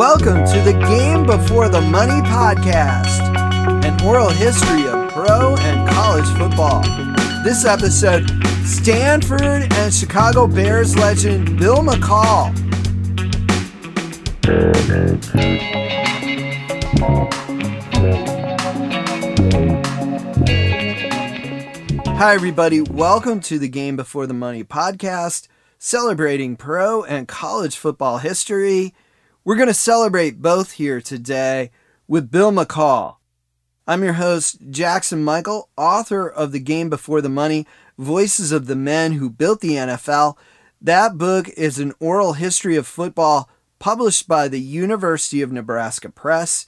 Welcome 0.00 0.46
to 0.46 0.60
the 0.62 0.72
Game 0.88 1.26
Before 1.26 1.68
the 1.68 1.82
Money 1.82 2.22
podcast, 2.22 3.20
an 3.84 4.02
oral 4.02 4.30
history 4.30 4.86
of 4.86 5.10
pro 5.12 5.56
and 5.58 5.86
college 5.90 6.26
football. 6.38 6.80
This 7.44 7.66
episode, 7.66 8.26
Stanford 8.64 9.70
and 9.70 9.92
Chicago 9.92 10.46
Bears 10.46 10.96
legend 10.96 11.58
Bill 11.58 11.80
McColl. 11.80 12.56
Hi, 22.16 22.34
everybody. 22.34 22.80
Welcome 22.80 23.40
to 23.40 23.58
the 23.58 23.68
Game 23.68 23.96
Before 23.96 24.26
the 24.26 24.32
Money 24.32 24.64
podcast, 24.64 25.46
celebrating 25.76 26.56
pro 26.56 27.04
and 27.04 27.28
college 27.28 27.76
football 27.76 28.16
history. 28.16 28.94
We're 29.50 29.56
going 29.56 29.66
to 29.66 29.74
celebrate 29.74 30.40
both 30.40 30.70
here 30.70 31.00
today 31.00 31.72
with 32.06 32.30
Bill 32.30 32.52
McColl. 32.52 33.16
I'm 33.84 34.04
your 34.04 34.12
host, 34.12 34.58
Jackson 34.70 35.24
Michael, 35.24 35.70
author 35.76 36.28
of 36.28 36.52
The 36.52 36.60
Game 36.60 36.88
Before 36.88 37.20
the 37.20 37.28
Money 37.28 37.66
Voices 37.98 38.52
of 38.52 38.68
the 38.68 38.76
Men 38.76 39.14
Who 39.14 39.28
Built 39.28 39.60
the 39.60 39.72
NFL. 39.72 40.36
That 40.80 41.18
book 41.18 41.48
is 41.56 41.80
an 41.80 41.94
oral 41.98 42.34
history 42.34 42.76
of 42.76 42.86
football 42.86 43.50
published 43.80 44.28
by 44.28 44.46
the 44.46 44.60
University 44.60 45.42
of 45.42 45.50
Nebraska 45.50 46.10
Press 46.10 46.64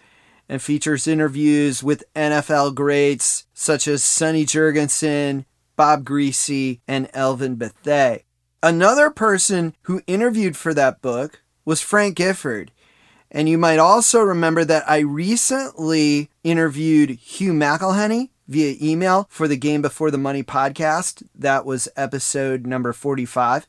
and 0.49 0.61
features 0.61 1.07
interviews 1.07 1.85
with 1.85 2.03
NFL 2.17 2.75
greats 2.75 3.47
such 3.55 3.87
as 3.87 4.03
Sonny 4.03 4.45
Jurgensen, 4.45 5.45
Bob 5.77 6.03
Griese, 6.03 6.81
and 6.89 7.09
Elvin 7.15 7.55
Bethea. 7.55 8.23
Another 8.61 9.09
person 9.09 9.77
who 9.83 10.03
interviewed 10.09 10.57
for 10.57 10.75
that 10.75 11.01
book 11.01 11.43
was 11.65 11.81
Frank 11.81 12.17
Gifford. 12.17 12.71
And 13.31 13.49
you 13.49 13.57
might 13.57 13.79
also 13.79 14.21
remember 14.21 14.65
that 14.65 14.89
I 14.89 14.99
recently 14.99 16.31
interviewed 16.45 17.11
Hugh 17.11 17.53
McElhenny 17.53 18.29
via 18.47 18.77
email 18.81 19.27
for 19.31 19.49
the 19.49 19.57
Game 19.57 19.81
Before 19.81 20.11
the 20.11 20.19
Money 20.19 20.43
podcast. 20.43 21.23
That 21.35 21.65
was 21.65 21.89
episode 21.97 22.67
number 22.67 22.93
45. 22.93 23.67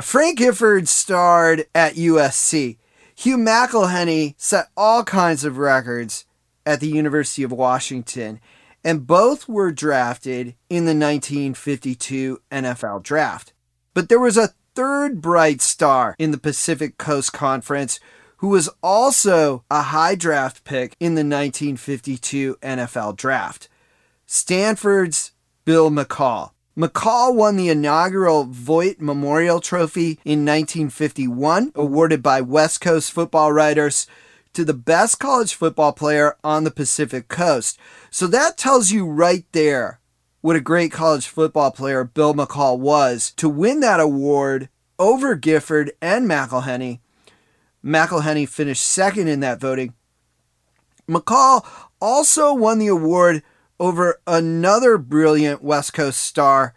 Frank 0.00 0.38
Gifford 0.38 0.88
starred 0.88 1.66
at 1.74 1.94
USC. 1.94 2.76
Hugh 3.14 3.36
McElhenny 3.36 4.34
set 4.36 4.68
all 4.76 5.04
kinds 5.04 5.44
of 5.44 5.56
records 5.56 6.24
at 6.66 6.80
the 6.80 6.88
University 6.88 7.42
of 7.42 7.52
Washington, 7.52 8.40
and 8.82 9.06
both 9.06 9.48
were 9.48 9.70
drafted 9.70 10.56
in 10.68 10.84
the 10.84 10.94
1952 10.94 12.42
NFL 12.50 13.02
Draft. 13.02 13.52
But 13.94 14.08
there 14.08 14.18
was 14.18 14.36
a 14.36 14.50
third 14.74 15.20
bright 15.20 15.60
star 15.60 16.16
in 16.18 16.30
the 16.30 16.38
Pacific 16.38 16.98
Coast 16.98 17.32
Conference 17.32 18.00
who 18.38 18.48
was 18.48 18.68
also 18.82 19.64
a 19.70 19.82
high 19.82 20.14
draft 20.14 20.64
pick 20.64 20.96
in 21.00 21.14
the 21.14 21.20
1952 21.20 22.56
NFL 22.62 23.16
Draft 23.16 23.68
Stanford's 24.26 25.32
Bill 25.64 25.90
McColl. 25.90 26.50
McColl 26.76 27.34
won 27.34 27.56
the 27.56 27.68
inaugural 27.68 28.44
Voit 28.44 29.00
Memorial 29.00 29.60
Trophy 29.60 30.18
in 30.24 30.44
1951, 30.44 31.72
awarded 31.74 32.22
by 32.22 32.40
West 32.40 32.80
Coast 32.80 33.12
football 33.12 33.52
writers 33.52 34.06
to 34.54 34.64
the 34.64 34.74
best 34.74 35.18
college 35.18 35.54
football 35.54 35.92
player 35.92 36.36
on 36.42 36.64
the 36.64 36.70
Pacific 36.70 37.28
Coast. 37.28 37.78
So 38.10 38.26
that 38.26 38.56
tells 38.56 38.90
you 38.90 39.06
right 39.06 39.44
there 39.52 40.00
what 40.44 40.56
a 40.56 40.60
great 40.60 40.92
college 40.92 41.26
football 41.26 41.70
player 41.70 42.04
Bill 42.04 42.34
McColl 42.34 42.78
was 42.78 43.30
to 43.38 43.48
win 43.48 43.80
that 43.80 43.98
award 43.98 44.68
over 44.98 45.34
Gifford 45.36 45.92
and 46.02 46.28
McElhenny. 46.28 46.98
McElhenny 47.82 48.46
finished 48.46 48.82
second 48.82 49.28
in 49.28 49.40
that 49.40 49.58
voting. 49.58 49.94
McColl 51.08 51.66
also 51.98 52.52
won 52.52 52.78
the 52.78 52.88
award 52.88 53.42
over 53.80 54.20
another 54.26 54.98
brilliant 54.98 55.62
West 55.64 55.94
Coast 55.94 56.20
star, 56.20 56.74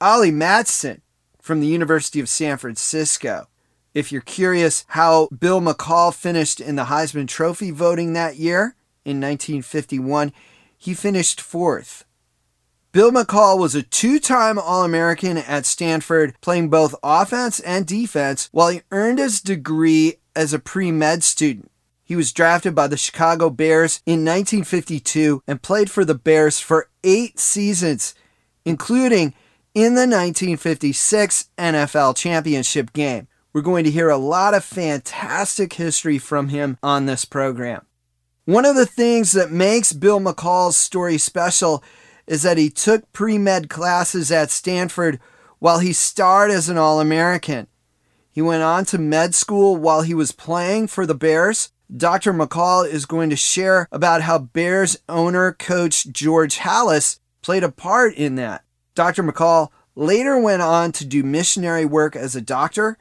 Ollie 0.00 0.30
Matson 0.30 1.02
from 1.42 1.58
the 1.58 1.66
University 1.66 2.20
of 2.20 2.28
San 2.28 2.56
Francisco. 2.56 3.48
If 3.94 4.12
you're 4.12 4.20
curious 4.20 4.84
how 4.90 5.26
Bill 5.36 5.60
McColl 5.60 6.14
finished 6.14 6.60
in 6.60 6.76
the 6.76 6.84
Heisman 6.84 7.26
Trophy 7.26 7.72
voting 7.72 8.12
that 8.12 8.36
year 8.36 8.76
in 9.04 9.20
1951, 9.20 10.32
he 10.76 10.94
finished 10.94 11.40
fourth. 11.40 12.04
Bill 12.98 13.12
McColl 13.12 13.60
was 13.60 13.76
a 13.76 13.84
two 13.84 14.18
time 14.18 14.58
All 14.58 14.82
American 14.82 15.36
at 15.38 15.66
Stanford, 15.66 16.34
playing 16.40 16.68
both 16.68 16.96
offense 17.00 17.60
and 17.60 17.86
defense 17.86 18.48
while 18.50 18.70
he 18.70 18.82
earned 18.90 19.20
his 19.20 19.40
degree 19.40 20.16
as 20.34 20.52
a 20.52 20.58
pre 20.58 20.90
med 20.90 21.22
student. 21.22 21.70
He 22.02 22.16
was 22.16 22.32
drafted 22.32 22.74
by 22.74 22.88
the 22.88 22.96
Chicago 22.96 23.50
Bears 23.50 24.02
in 24.04 24.24
1952 24.24 25.44
and 25.46 25.62
played 25.62 25.92
for 25.92 26.04
the 26.04 26.16
Bears 26.16 26.58
for 26.58 26.88
eight 27.04 27.38
seasons, 27.38 28.16
including 28.64 29.32
in 29.76 29.94
the 29.94 30.00
1956 30.00 31.50
NFL 31.56 32.16
Championship 32.16 32.92
game. 32.92 33.28
We're 33.52 33.60
going 33.60 33.84
to 33.84 33.92
hear 33.92 34.10
a 34.10 34.16
lot 34.16 34.54
of 34.54 34.64
fantastic 34.64 35.74
history 35.74 36.18
from 36.18 36.48
him 36.48 36.78
on 36.82 37.06
this 37.06 37.24
program. 37.24 37.86
One 38.44 38.64
of 38.64 38.74
the 38.74 38.86
things 38.86 39.32
that 39.32 39.52
makes 39.52 39.92
Bill 39.92 40.18
McColl's 40.18 40.76
story 40.76 41.18
special 41.18 41.84
is 42.28 42.42
that 42.42 42.58
he 42.58 42.70
took 42.70 43.12
pre 43.12 43.38
med 43.38 43.68
classes 43.68 44.30
at 44.30 44.52
Stanford 44.52 45.18
while 45.58 45.80
he 45.80 45.92
starred 45.92 46.52
as 46.52 46.68
an 46.68 46.78
All 46.78 47.00
American. 47.00 47.66
He 48.30 48.40
went 48.40 48.62
on 48.62 48.84
to 48.86 48.98
med 48.98 49.34
school 49.34 49.74
while 49.74 50.02
he 50.02 50.14
was 50.14 50.30
playing 50.30 50.86
for 50.86 51.04
the 51.04 51.16
Bears 51.16 51.72
Dr. 51.94 52.34
McColl 52.34 52.86
is 52.86 53.06
going 53.06 53.30
to 53.30 53.36
share 53.36 53.88
about 53.90 54.20
how 54.20 54.38
Bears 54.38 54.98
owner 55.08 55.52
coach 55.52 56.06
George 56.08 56.58
Halas 56.58 57.18
played 57.40 57.64
a 57.64 57.72
part 57.72 58.14
in 58.14 58.34
that. 58.34 58.62
Dr. 58.94 59.22
McColl 59.22 59.68
later 59.94 60.38
went 60.38 60.60
on 60.60 60.92
to 60.92 61.06
do 61.06 61.22
missionary 61.22 61.86
work 61.86 62.14
as 62.14 62.36
a 62.36 62.42
doctor, 62.42 62.98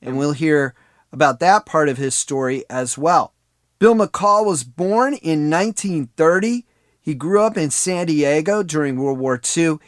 and 0.00 0.16
we'll 0.16 0.32
hear 0.32 0.74
about 1.12 1.38
that 1.40 1.66
part 1.66 1.90
of 1.90 1.98
his 1.98 2.14
story 2.14 2.64
as 2.70 2.96
well. 2.96 3.34
Bill 3.78 3.94
McColl 3.94 4.46
was 4.46 4.64
born 4.64 5.14
in 5.14 5.50
1930. 5.50 6.64
He 7.10 7.16
grew 7.16 7.42
up 7.42 7.56
in 7.56 7.72
San 7.72 8.06
Diego 8.06 8.62
during 8.62 8.96
World 8.96 9.18
War 9.18 9.40
II. 9.56 9.78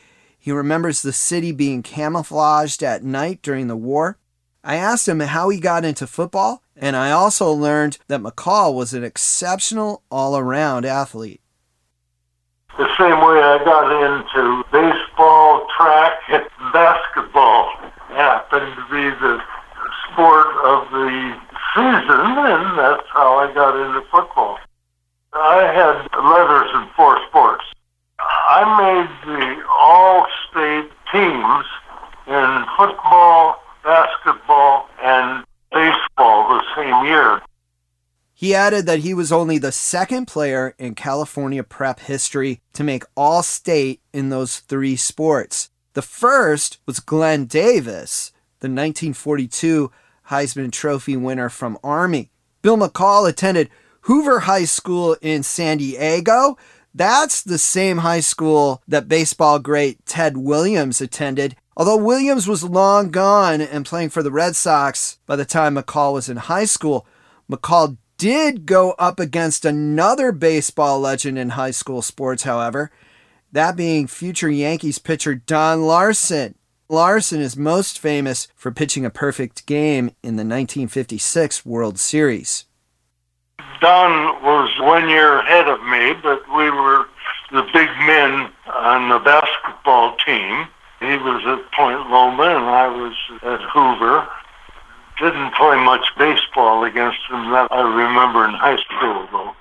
He 0.41 0.51
remembers 0.51 1.03
the 1.03 1.13
city 1.13 1.53
being 1.53 1.81
camouflaged 1.81 2.83
at 2.83 3.05
night 3.05 3.43
during 3.43 3.69
the 3.69 3.77
war. 3.77 4.19
I 4.65 4.75
asked 4.75 5.07
him 5.07 5.21
how 5.21 5.49
he 5.49 5.61
got 5.61 5.85
into 5.85 6.09
football, 6.09 6.65
and 6.75 6.97
I 6.97 7.13
also 7.13 7.53
learned 7.53 7.99
that 8.09 8.21
McColl 8.21 8.75
was 8.75 8.93
an 8.93 9.05
exceptional 9.05 10.03
all 10.11 10.37
around 10.37 10.85
athlete. 10.85 11.41
The 12.77 12.89
same 12.99 13.21
way 13.23 13.39
I 13.39 13.63
got 13.65 13.87
into 13.87 14.65
baseball, 14.73 15.69
track, 15.79 16.19
and 16.29 16.45
basketball 16.73 17.71
happened 18.09 18.75
to 18.75 18.83
be 18.91 19.11
the 19.23 19.41
sport 20.11 20.49
of 20.65 20.91
the 20.91 21.39
season, 21.73 22.37
and 22.51 22.77
that's 22.77 23.07
how 23.15 23.37
I 23.39 23.55
got 23.55 23.77
into 23.77 24.01
football. 24.11 24.59
I 25.35 25.63
had 25.63 26.09
letters 26.23 26.71
in 26.75 26.89
four 26.95 27.19
sports. 27.29 27.65
I 28.19 28.63
made 28.79 29.33
the 29.33 29.63
all 29.81 30.27
state 30.51 30.91
teams 31.11 31.65
in 32.27 32.65
football, 32.77 33.63
basketball, 33.83 34.89
and 35.03 35.45
baseball 35.73 36.49
the 36.49 36.63
same 36.77 37.07
year. 37.07 37.41
He 38.35 38.55
added 38.55 38.87
that 38.87 39.01
he 39.01 39.15
was 39.15 39.33
only 39.33 39.59
the 39.59 39.73
second 39.73 40.27
player 40.27 40.75
in 40.79 40.95
California 40.95 41.63
prep 41.63 42.01
history 42.01 42.61
to 42.75 42.85
make 42.85 43.05
all 43.17 43.43
state 43.43 44.01
in 44.13 44.29
those 44.29 44.59
three 44.59 44.97
sports. 44.97 45.71
The 45.95 46.03
first 46.03 46.79
was 46.85 47.01
Glenn 47.01 47.47
Davis, 47.47 48.33
the 48.61 48.69
1942 48.69 49.91
Heisman 50.29 50.73
Trophy 50.73 51.17
winner 51.17 51.49
from 51.49 51.79
Army. 51.83 52.31
Bill 52.63 52.77
McColl 52.77 53.29
attended 53.29 53.71
Hoover 54.03 54.41
High 54.41 54.65
School 54.65 55.17
in 55.21 55.43
San 55.43 55.79
Diego. 55.79 56.57
That's 56.95 57.43
the 57.43 57.59
same 57.59 57.99
high 57.99 58.21
school 58.21 58.83
that 58.89 59.09
baseball 59.09 59.59
great 59.59 60.05
Ted 60.07 60.37
Williams 60.37 61.01
attended. 61.01 61.57
Although 61.77 61.97
Williams 61.97 62.47
was 62.47 62.65
long 62.65 63.11
gone 63.11 63.61
and 63.61 63.87
playing 63.87 64.11
for 64.11 64.23
the 64.23 64.31
Red 64.31 64.57
Sox 64.57 65.19
by 65.25 65.37
the 65.37 65.45
time 65.45 65.77
McColl 65.77 66.15
was 66.15 66.29
in 66.29 66.37
high 66.37 66.67
school, 66.67 67.07
McColl 67.51 67.97
did 68.19 68.67
go 68.67 68.93
up 68.93 69.19
against 69.19 69.65
another 69.65 70.33
baseball 70.33 71.01
legend 71.01 71.39
in 71.39 71.51
high 71.51 71.71
school 71.71 72.03
sports, 72.03 72.43
however, 72.43 72.91
that 73.53 73.77
being 73.77 74.07
future 74.07 74.51
Yankees 74.51 74.99
pitcher 74.99 75.35
Don 75.35 75.83
Larsen. 75.83 76.57
Larsen 76.89 77.41
is 77.41 77.57
most 77.57 77.99
famous 77.99 78.49
for 78.55 78.71
pitching 78.71 79.07
a 79.07 79.11
perfect 79.11 79.65
game 79.65 80.07
in 80.23 80.37
the 80.37 80.45
1956 80.45 81.65
World 81.65 81.99
Series. 81.99 82.67
Don 83.81 84.43
was 84.43 84.71
one 84.81 85.09
year 85.09 85.41
ahead 85.41 85.69
of 85.69 85.83
me, 85.85 86.15
but 86.23 86.43
we 86.57 86.71
were 86.71 87.07
the 87.51 87.63
big 87.73 87.89
men 88.07 88.51
on 88.73 89.09
the 89.09 89.19
basketball 89.19 90.17
team. 90.25 90.67
He 91.01 91.17
was 91.19 91.43
at 91.47 91.73
Point 91.73 92.09
Loma 92.11 92.45
and 92.45 92.65
I 92.65 92.89
was 92.89 93.15
at 93.43 93.61
Hoover. 93.73 94.29
didn't 95.19 95.55
play 95.55 95.77
much 95.85 96.07
baseball 96.17 96.85
against 96.85 97.19
him 97.29 97.51
that 97.51 97.69
I 97.71 97.83
remember 97.83 98.45
in 98.45 98.55
high 98.55 98.79
school, 98.79 99.27
though. 99.33 99.55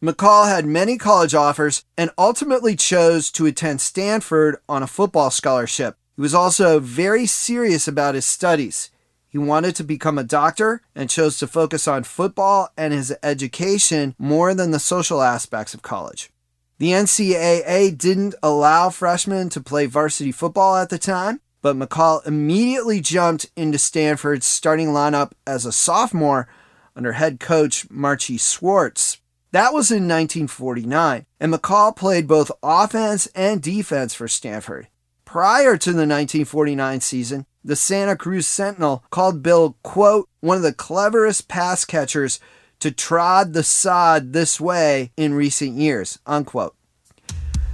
McColl 0.00 0.48
had 0.48 0.64
many 0.64 0.96
college 0.96 1.34
offers 1.34 1.84
and 1.96 2.10
ultimately 2.16 2.76
chose 2.76 3.30
to 3.32 3.46
attend 3.46 3.80
Stanford 3.80 4.56
on 4.68 4.82
a 4.82 4.86
football 4.86 5.30
scholarship. 5.30 5.96
He 6.14 6.22
was 6.22 6.34
also 6.34 6.78
very 6.78 7.26
serious 7.26 7.88
about 7.88 8.14
his 8.14 8.24
studies. 8.24 8.90
He 9.28 9.38
wanted 9.38 9.76
to 9.76 9.84
become 9.84 10.18
a 10.18 10.24
doctor 10.24 10.80
and 10.94 11.10
chose 11.10 11.38
to 11.38 11.46
focus 11.46 11.86
on 11.86 12.04
football 12.04 12.70
and 12.76 12.92
his 12.92 13.14
education 13.22 14.14
more 14.18 14.54
than 14.54 14.70
the 14.70 14.78
social 14.78 15.20
aspects 15.20 15.74
of 15.74 15.82
college. 15.82 16.30
The 16.78 16.92
NCAA 16.92 17.98
didn't 17.98 18.36
allow 18.42 18.88
freshmen 18.88 19.48
to 19.50 19.60
play 19.60 19.86
varsity 19.86 20.32
football 20.32 20.76
at 20.76 20.88
the 20.88 20.98
time, 20.98 21.40
but 21.60 21.76
McColl 21.76 22.26
immediately 22.26 23.00
jumped 23.00 23.50
into 23.56 23.78
Stanford's 23.78 24.46
starting 24.46 24.88
lineup 24.88 25.32
as 25.46 25.66
a 25.66 25.72
sophomore 25.72 26.48
under 26.96 27.12
head 27.12 27.40
coach 27.40 27.90
Marchy 27.90 28.38
Schwartz. 28.38 29.18
That 29.50 29.72
was 29.72 29.90
in 29.90 30.06
1949, 30.06 31.26
and 31.40 31.52
McColl 31.52 31.96
played 31.96 32.28
both 32.28 32.52
offense 32.62 33.26
and 33.34 33.62
defense 33.62 34.14
for 34.14 34.28
Stanford. 34.28 34.88
Prior 35.24 35.76
to 35.76 35.90
the 35.90 36.06
1949 36.06 37.00
season, 37.00 37.46
the 37.64 37.76
Santa 37.76 38.16
Cruz 38.16 38.46
Sentinel 38.46 39.04
called 39.10 39.42
Bill, 39.42 39.76
quote, 39.82 40.28
one 40.40 40.56
of 40.56 40.62
the 40.62 40.72
cleverest 40.72 41.48
pass 41.48 41.84
catchers 41.84 42.40
to 42.80 42.90
trod 42.90 43.52
the 43.52 43.62
sod 43.62 44.32
this 44.32 44.60
way 44.60 45.10
in 45.16 45.34
recent 45.34 45.72
years, 45.72 46.18
unquote. 46.26 46.74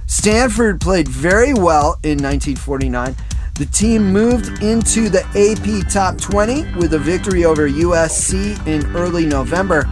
Stanford 0.07 0.81
played 0.81 1.07
very 1.07 1.53
well 1.53 1.97
in 2.03 2.17
1949. 2.21 3.15
The 3.57 3.65
team 3.67 4.11
moved 4.11 4.61
into 4.61 5.07
the 5.09 5.23
AP 5.33 5.89
Top 5.91 6.19
20 6.19 6.75
with 6.75 6.93
a 6.93 6.99
victory 6.99 7.45
over 7.45 7.69
USC 7.69 8.67
in 8.67 8.85
early 8.95 9.25
November 9.25 9.85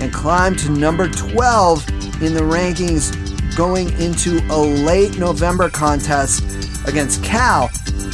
and 0.00 0.12
climbed 0.12 0.58
to 0.60 0.70
number 0.70 1.08
12 1.08 1.86
in 2.22 2.32
the 2.32 2.40
rankings 2.40 3.12
going 3.56 3.90
into 4.00 4.40
a 4.50 4.56
late 4.56 5.18
November 5.18 5.68
contest 5.68 6.42
against 6.86 7.22
Cal 7.22 7.68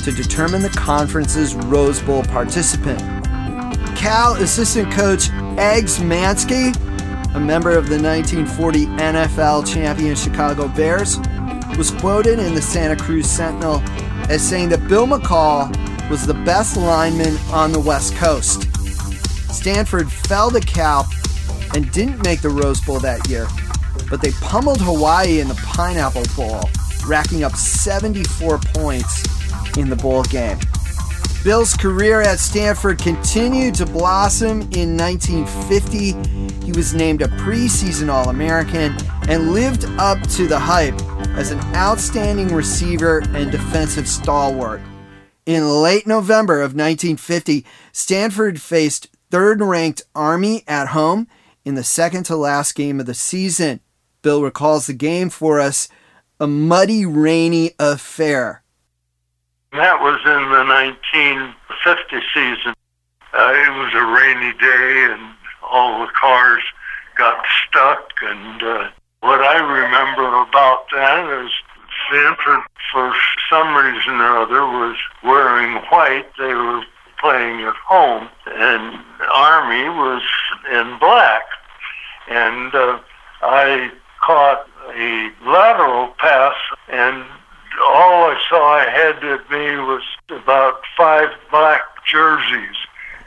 to 0.09 0.23
determine 0.23 0.63
the 0.63 0.71
conference's 0.71 1.55
Rose 1.55 2.01
Bowl 2.01 2.23
participant. 2.23 2.99
Cal 3.95 4.37
assistant 4.37 4.91
coach 4.91 5.29
Eggs 5.59 6.01
Manske, 6.01 6.75
a 7.35 7.41
member 7.41 7.73
of 7.73 7.91
the 7.91 8.01
1940 8.01 8.87
NFL 8.87 9.71
champion 9.71 10.17
Chicago 10.17 10.67
Bears, 10.69 11.19
was 11.77 11.91
quoted 11.91 12.39
in 12.39 12.55
the 12.55 12.63
Santa 12.63 12.97
Cruz 12.97 13.29
Sentinel 13.29 13.83
as 14.31 14.41
saying 14.41 14.71
that 14.71 14.89
Bill 14.89 15.07
McColl 15.07 15.69
was 16.09 16.27
the 16.27 16.35
best 16.35 16.79
lineman 16.79 17.37
on 17.51 17.73
the 17.73 17.81
West 17.81 18.15
Coast. 18.17 18.63
Stanford 19.53 20.11
fell 20.11 20.51
to 20.51 20.61
Cal 20.61 21.07
and 21.75 21.91
didn't 21.93 22.25
make 22.25 22.41
the 22.41 22.49
Rose 22.49 22.81
Bowl 22.81 22.99
that 23.01 23.29
year, 23.29 23.47
but 24.09 24.23
they 24.23 24.31
pummeled 24.41 24.81
Hawaii 24.81 25.41
in 25.41 25.49
the 25.49 25.61
Pineapple 25.67 26.25
Bowl, 26.35 26.63
racking 27.07 27.45
up 27.45 27.55
74 27.57 28.59
points 28.59 29.38
in 29.77 29.91
the 29.91 29.97
bowl 29.97 30.23
game. 30.25 30.59
Bill's 31.45 31.75
career 31.75 32.21
at 32.21 32.41
Stanford 32.41 32.99
continued 32.99 33.75
to 33.77 33.87
blossom 33.87 34.63
in 34.73 34.97
1950. 34.97 36.67
He 36.67 36.73
was 36.73 36.95
named 36.95 37.23
a 37.23 37.29
preseason 37.29 38.09
All 38.09 38.29
American 38.29 38.97
and 39.29 39.53
lived 39.53 39.85
up 39.99 40.21
to 40.31 40.49
the 40.49 40.59
hype 40.59 41.01
as 41.39 41.53
an 41.53 41.61
outstanding 41.75 42.55
receiver 42.55 43.23
and 43.35 43.53
defensive 43.53 44.09
stalwart. 44.09 44.81
In 45.47 45.81
late 45.81 46.07
November 46.07 46.57
of 46.57 46.75
1950, 46.75 47.65
Stanford 47.93 48.61
faced 48.61 49.09
third 49.31 49.63
ranked 49.63 50.03
Army 50.15 50.65
at 50.67 50.89
home 50.89 51.29
in 51.65 51.75
the 51.75 51.85
second 51.85 52.25
to 52.25 52.37
last 52.37 52.75
game 52.75 52.99
of 52.99 53.07
the 53.07 53.15
season. 53.15 53.81
Bill 54.23 54.43
recalls 54.43 54.89
the 54.89 54.93
game 54.93 55.31
for 55.31 55.61
us 55.61 55.89
a 56.41 56.47
muddy, 56.47 57.07
rainy 57.07 57.73
affair. 57.79 58.63
That 59.73 60.01
was 60.01 60.17
in 60.25 60.49
the 60.49 60.65
1950 60.65 62.27
season. 62.33 62.73
Uh, 63.37 63.53
it 63.53 63.73
was 63.77 63.93
a 63.93 64.07
rainy 64.17 64.57
day 64.57 65.13
and 65.13 65.37
all 65.61 66.01
the 66.01 66.13
cars 66.19 66.63
got 67.19 67.45
stuck. 67.69 68.09
And 68.23 68.63
uh, 68.63 68.89
what 69.21 69.43
I 69.43 69.59
remember 69.61 70.25
about 70.41 70.89
that 70.93 71.45
is 71.45 71.51
Stanford, 72.09 72.65
for 72.91 73.13
some 73.51 73.75
reason 73.77 74.15
or 74.15 74.39
other, 74.39 74.65
was 74.65 74.97
wearing 75.23 75.77
white. 75.93 76.27
They 76.39 76.55
were 76.55 76.83
playing 77.21 77.61
at 77.61 77.77
home, 77.77 78.29
and 78.47 79.05
Army 79.35 79.91
was 79.91 80.23
in 80.73 80.99
black. 80.99 81.43
And 82.31 82.75
uh, 82.75 83.01
I 83.43 83.91
caught 84.25 84.67
a 84.95 85.31
lateral 85.45 86.15
pass, 86.19 86.55
and 86.89 87.25
all 87.81 88.31
I 88.31 88.41
saw 88.49 88.79
ahead 88.79 89.25
of 89.25 89.41
me 89.51 89.77
was 89.77 90.03
about 90.31 90.81
five 90.97 91.29
black 91.51 91.83
jerseys, 92.07 92.77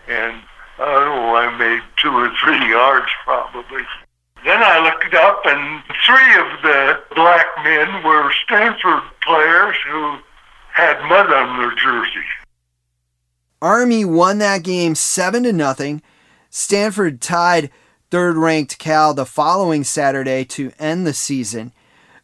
and 0.08 0.42
oh, 0.80 1.36
I 1.36 1.56
made 1.58 1.82
two 1.98 2.12
or 2.12 2.32
three 2.40 2.70
yards 2.70 3.12
probably. 3.24 3.84
Then 4.44 4.62
I 4.64 4.80
looked 4.84 5.14
up, 5.14 5.42
and 5.46 5.84
three 6.04 6.34
of 6.40 6.62
the 6.64 7.00
black 7.16 7.46
men 7.64 8.04
were 8.04 8.32
Stanford 8.44 9.04
players 9.22 9.76
who 9.88 10.18
had 10.74 11.00
mud 11.08 11.32
on 11.32 11.60
their 11.60 11.76
jersey. 11.76 12.26
Army 13.62 14.04
won 14.04 14.40
that 14.40 14.64
game 14.64 14.96
seven 14.96 15.44
to 15.44 15.54
nothing. 15.54 16.02
Stanford 16.50 17.22
tied 17.22 17.70
third-ranked 18.10 18.80
Cal 18.80 19.14
the 19.14 19.26
following 19.26 19.84
Saturday 19.84 20.44
to 20.46 20.72
end 20.80 21.06
the 21.06 21.14
season. 21.14 21.72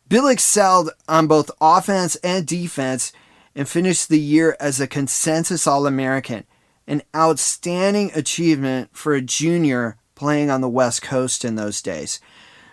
Bill 0.10 0.28
excelled 0.28 0.92
on 1.10 1.28
both 1.28 1.52
offense 1.60 2.16
and 2.18 2.48
defense 2.48 3.12
and 3.54 3.68
finished 3.68 4.08
the 4.08 4.20
year 4.20 4.56
as 4.58 4.80
a 4.80 4.88
consensus 4.88 5.68
All 5.68 5.86
American, 5.86 6.46
an 6.88 7.02
outstanding 7.14 8.12
achievement 8.16 8.90
for 8.94 9.14
a 9.14 9.22
junior 9.22 9.98
playing 10.16 10.50
on 10.50 10.62
the 10.62 10.70
West 10.70 11.02
Coast 11.02 11.44
in 11.44 11.56
those 11.56 11.82
days. 11.82 12.22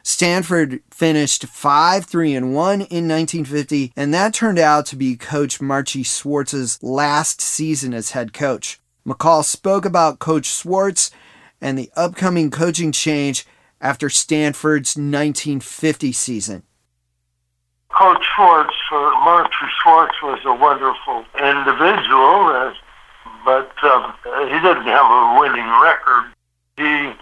Stanford 0.04 0.80
finished 0.92 1.46
5 1.46 2.04
3 2.04 2.34
and 2.36 2.54
1 2.54 2.72
in 2.82 3.08
1950, 3.08 3.92
and 3.96 4.14
that 4.14 4.32
turned 4.32 4.58
out 4.58 4.86
to 4.86 4.96
be 4.96 5.16
Coach 5.16 5.60
Marchy 5.60 6.04
Schwartz's 6.04 6.80
last 6.82 7.40
season 7.40 7.92
as 7.92 8.10
head 8.12 8.32
coach. 8.32 8.80
McColl 9.04 9.42
spoke 9.42 9.84
about 9.84 10.20
Coach 10.20 10.46
Schwartz 10.46 11.10
and 11.60 11.76
the 11.76 11.90
upcoming 11.96 12.50
coaching 12.50 12.92
change 12.92 13.44
after 13.80 14.08
Stanford's 14.08 14.90
1950 14.90 16.12
season. 16.12 16.62
Coach 17.94 18.24
Schwartz, 18.34 18.74
uh, 18.90 18.96
Marchy 19.22 19.70
Schwartz, 19.80 20.20
was 20.20 20.40
a 20.44 20.52
wonderful 20.52 21.24
individual, 21.38 22.74
but 23.44 23.70
um, 23.84 24.12
he 24.50 24.58
didn't 24.58 24.90
have 24.90 25.06
a 25.06 25.38
winning 25.38 25.70
record. 25.78 26.26
He 26.76 27.14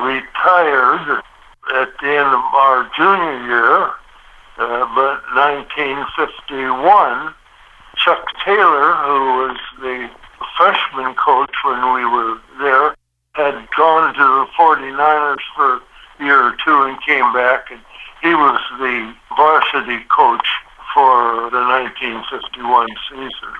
retired 0.00 1.20
at 1.76 1.92
the 2.00 2.08
end 2.08 2.32
of 2.32 2.40
our 2.56 2.88
junior 2.96 3.36
year, 3.44 3.92
uh, 4.56 4.88
but 4.96 5.20
1951, 5.36 7.34
Chuck 7.96 8.24
Taylor, 8.46 8.94
who 9.04 9.44
was 9.44 9.58
the 9.80 10.08
freshman 10.56 11.14
coach 11.16 11.52
when 11.64 11.92
we 11.92 12.06
were 12.06 12.40
there, 12.60 12.96
had 13.32 13.68
gone 13.76 14.14
to 14.14 14.24
the 14.24 14.46
49ers 14.56 15.44
for 15.54 15.76
a 15.76 16.24
year 16.24 16.48
or 16.48 16.56
two 16.64 16.82
and 16.84 16.96
came 17.02 17.30
back 17.34 17.70
and 17.70 17.80
he 18.24 18.34
was 18.34 18.58
the 18.78 19.14
varsity 19.36 20.02
coach 20.08 20.46
for 20.94 21.50
the 21.50 21.60
1951 21.60 22.88
season. 23.10 23.54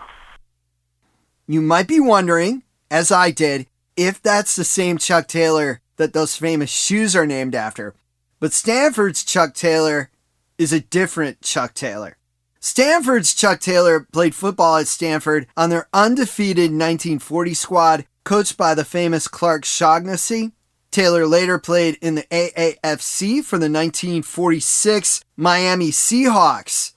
You 1.46 1.60
might 1.60 1.86
be 1.86 2.00
wondering, 2.00 2.62
as 2.90 3.12
I 3.12 3.30
did, 3.30 3.66
if 3.94 4.22
that's 4.22 4.56
the 4.56 4.64
same 4.64 4.96
Chuck 4.96 5.28
Taylor 5.28 5.82
that 5.96 6.14
those 6.14 6.36
famous 6.36 6.70
shoes 6.70 7.14
are 7.14 7.26
named 7.26 7.54
after. 7.54 7.94
But 8.40 8.54
Stanford's 8.54 9.22
Chuck 9.22 9.52
Taylor 9.52 10.10
is 10.56 10.72
a 10.72 10.80
different 10.80 11.42
Chuck 11.42 11.74
Taylor. 11.74 12.16
Stanford's 12.58 13.34
Chuck 13.34 13.60
Taylor 13.60 14.00
played 14.12 14.34
football 14.34 14.78
at 14.78 14.88
Stanford 14.88 15.46
on 15.58 15.68
their 15.68 15.88
undefeated 15.92 16.70
1940 16.70 17.52
squad, 17.52 18.06
coached 18.24 18.56
by 18.56 18.74
the 18.74 18.86
famous 18.86 19.28
Clark 19.28 19.66
Shaughnessy. 19.66 20.52
Taylor 20.94 21.26
later 21.26 21.58
played 21.58 21.98
in 22.00 22.14
the 22.14 22.22
AAFC 22.30 23.42
for 23.42 23.58
the 23.58 23.68
1946 23.68 25.24
Miami 25.36 25.88
Seahawks. 25.88 26.92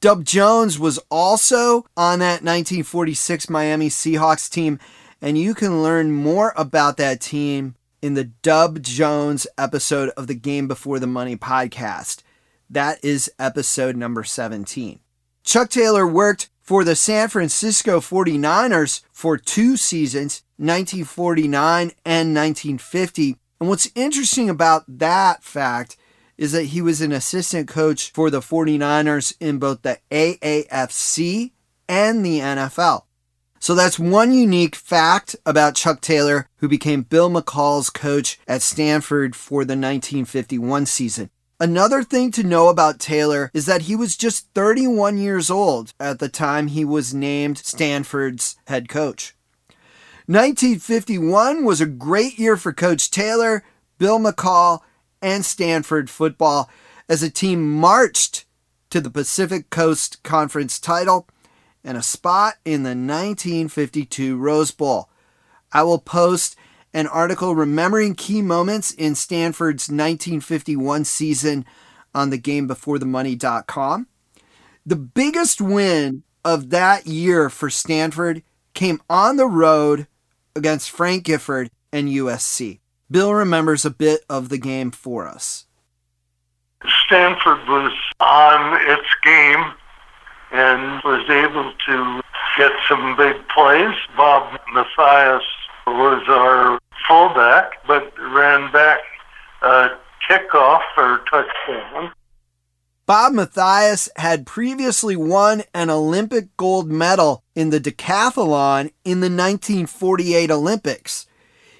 Dub 0.00 0.24
Jones 0.24 0.78
was 0.78 1.00
also 1.10 1.84
on 1.96 2.20
that 2.20 2.44
1946 2.44 3.50
Miami 3.50 3.88
Seahawks 3.88 4.48
team, 4.48 4.78
and 5.20 5.36
you 5.36 5.52
can 5.52 5.82
learn 5.82 6.12
more 6.12 6.54
about 6.56 6.96
that 6.98 7.20
team 7.20 7.74
in 8.00 8.14
the 8.14 8.22
Dub 8.22 8.80
Jones 8.84 9.48
episode 9.58 10.10
of 10.10 10.28
the 10.28 10.36
Game 10.36 10.68
Before 10.68 11.00
the 11.00 11.08
Money 11.08 11.36
podcast. 11.36 12.22
That 12.70 13.04
is 13.04 13.28
episode 13.40 13.96
number 13.96 14.22
17. 14.22 15.00
Chuck 15.42 15.70
Taylor 15.70 16.06
worked 16.06 16.50
for 16.64 16.82
the 16.82 16.96
San 16.96 17.28
Francisco 17.28 18.00
49ers 18.00 19.02
for 19.12 19.36
two 19.36 19.76
seasons, 19.76 20.42
1949 20.56 21.92
and 22.06 22.34
1950. 22.34 23.36
And 23.60 23.68
what's 23.68 23.90
interesting 23.94 24.48
about 24.48 24.84
that 24.88 25.44
fact 25.44 25.98
is 26.38 26.52
that 26.52 26.64
he 26.64 26.80
was 26.80 27.00
an 27.00 27.12
assistant 27.12 27.68
coach 27.68 28.10
for 28.12 28.30
the 28.30 28.40
49ers 28.40 29.36
in 29.38 29.58
both 29.58 29.82
the 29.82 29.98
AAFC 30.10 31.52
and 31.86 32.24
the 32.24 32.40
NFL. 32.40 33.02
So 33.60 33.74
that's 33.74 33.98
one 33.98 34.32
unique 34.32 34.74
fact 34.74 35.36
about 35.46 35.74
Chuck 35.74 36.00
Taylor, 36.00 36.48
who 36.56 36.68
became 36.68 37.02
Bill 37.02 37.30
McColl's 37.30 37.90
coach 37.90 38.38
at 38.48 38.62
Stanford 38.62 39.36
for 39.36 39.64
the 39.64 39.72
1951 39.72 40.86
season. 40.86 41.30
Another 41.64 42.02
thing 42.02 42.30
to 42.32 42.42
know 42.42 42.68
about 42.68 43.00
Taylor 43.00 43.50
is 43.54 43.64
that 43.64 43.88
he 43.88 43.96
was 43.96 44.18
just 44.18 44.52
31 44.52 45.16
years 45.16 45.50
old 45.50 45.94
at 45.98 46.18
the 46.18 46.28
time 46.28 46.66
he 46.66 46.84
was 46.84 47.14
named 47.14 47.56
Stanford's 47.56 48.56
head 48.66 48.86
coach. 48.86 49.34
1951 50.26 51.64
was 51.64 51.80
a 51.80 51.86
great 51.86 52.38
year 52.38 52.58
for 52.58 52.74
Coach 52.74 53.10
Taylor, 53.10 53.64
Bill 53.96 54.18
McColl, 54.18 54.80
and 55.22 55.42
Stanford 55.42 56.10
football 56.10 56.68
as 57.08 57.22
a 57.22 57.30
team 57.30 57.66
marched 57.66 58.44
to 58.90 59.00
the 59.00 59.10
Pacific 59.10 59.70
Coast 59.70 60.22
Conference 60.22 60.78
title 60.78 61.26
and 61.82 61.96
a 61.96 62.02
spot 62.02 62.56
in 62.66 62.82
the 62.82 62.90
1952 62.90 64.36
Rose 64.36 64.70
Bowl. 64.70 65.08
I 65.72 65.82
will 65.82 65.98
post 65.98 66.56
an 66.94 67.08
article 67.08 67.54
remembering 67.54 68.14
key 68.14 68.40
moments 68.40 68.92
in 68.92 69.16
Stanford's 69.16 69.88
1951 69.88 71.04
season 71.04 71.66
on 72.14 72.30
thegamebeforethemoney.com. 72.30 74.06
The 74.86 74.96
biggest 74.96 75.60
win 75.60 76.22
of 76.44 76.70
that 76.70 77.06
year 77.06 77.50
for 77.50 77.68
Stanford 77.68 78.42
came 78.74 79.00
on 79.10 79.36
the 79.36 79.46
road 79.46 80.06
against 80.54 80.90
Frank 80.90 81.24
Gifford 81.24 81.70
and 81.92 82.08
USC. 82.08 82.78
Bill 83.10 83.34
remembers 83.34 83.84
a 83.84 83.90
bit 83.90 84.20
of 84.30 84.48
the 84.48 84.58
game 84.58 84.90
for 84.90 85.26
us. 85.26 85.66
Stanford 87.06 87.66
was 87.68 87.92
on 88.20 88.80
its 88.90 89.08
game 89.24 89.72
and 90.52 91.02
was 91.02 91.28
able 91.28 91.72
to 91.86 92.22
get 92.56 92.72
some 92.88 93.16
big 93.16 93.36
plays. 93.48 93.94
Bob 94.16 94.60
Mathias 94.72 95.42
was 95.86 96.22
our 96.28 96.78
fullback, 97.08 97.86
but 97.86 98.12
ran 98.18 98.70
back 98.72 99.00
a 99.62 99.88
kickoff 100.28 100.80
for 100.94 101.20
touchdown. 101.30 102.12
Bob 103.06 103.34
Mathias 103.34 104.08
had 104.16 104.46
previously 104.46 105.14
won 105.14 105.62
an 105.74 105.90
Olympic 105.90 106.56
gold 106.56 106.90
medal 106.90 107.44
in 107.54 107.68
the 107.68 107.80
decathlon 107.80 108.92
in 109.04 109.20
the 109.20 109.26
1948 109.26 110.50
Olympics. 110.50 111.26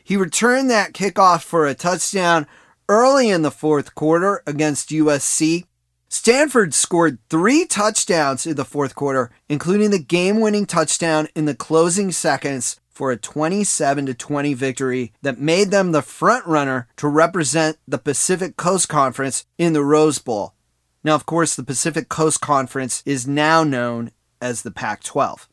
He 0.02 0.18
returned 0.18 0.68
that 0.68 0.92
kickoff 0.92 1.42
for 1.42 1.66
a 1.66 1.74
touchdown 1.74 2.46
early 2.90 3.30
in 3.30 3.40
the 3.40 3.50
fourth 3.50 3.94
quarter 3.94 4.42
against 4.46 4.90
USC. 4.90 5.64
Stanford 6.10 6.74
scored 6.74 7.18
three 7.30 7.64
touchdowns 7.64 8.46
in 8.46 8.56
the 8.56 8.64
fourth 8.64 8.94
quarter, 8.94 9.30
including 9.48 9.90
the 9.90 9.98
game 9.98 10.40
winning 10.40 10.66
touchdown 10.66 11.28
in 11.34 11.46
the 11.46 11.54
closing 11.54 12.12
seconds 12.12 12.78
for 12.94 13.10
a 13.10 13.16
27 13.16 14.06
20 14.14 14.54
victory 14.54 15.12
that 15.22 15.40
made 15.40 15.70
them 15.70 15.92
the 15.92 16.02
front 16.02 16.46
runner 16.46 16.88
to 16.96 17.08
represent 17.08 17.76
the 17.86 17.98
Pacific 17.98 18.56
Coast 18.56 18.88
Conference 18.88 19.46
in 19.58 19.72
the 19.72 19.84
Rose 19.84 20.18
Bowl. 20.18 20.54
Now, 21.02 21.14
of 21.14 21.26
course, 21.26 21.54
the 21.54 21.64
Pacific 21.64 22.08
Coast 22.08 22.40
Conference 22.40 23.02
is 23.04 23.26
now 23.26 23.64
known 23.64 24.12
as 24.40 24.62
the 24.62 24.70
Pac 24.70 25.02
12. 25.02 25.48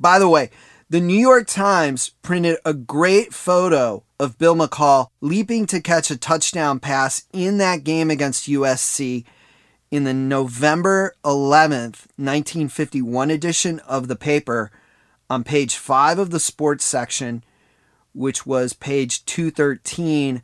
By 0.00 0.18
the 0.18 0.28
way, 0.28 0.50
the 0.90 1.00
New 1.00 1.18
York 1.18 1.46
Times 1.46 2.12
printed 2.22 2.58
a 2.64 2.74
great 2.74 3.32
photo 3.32 4.04
of 4.18 4.38
Bill 4.38 4.54
McColl 4.54 5.08
leaping 5.20 5.66
to 5.66 5.80
catch 5.80 6.10
a 6.10 6.16
touchdown 6.16 6.80
pass 6.80 7.24
in 7.32 7.58
that 7.58 7.84
game 7.84 8.10
against 8.10 8.48
USC 8.48 9.24
in 9.90 10.04
the 10.04 10.14
November 10.14 11.14
11th, 11.24 12.06
1951 12.16 13.30
edition 13.30 13.78
of 13.80 14.08
the 14.08 14.16
paper 14.16 14.70
on 15.28 15.44
page 15.44 15.76
5 15.76 16.18
of 16.18 16.30
the 16.30 16.40
sports 16.40 16.84
section, 16.84 17.44
which 18.12 18.46
was 18.46 18.72
page 18.72 19.24
213 19.24 20.42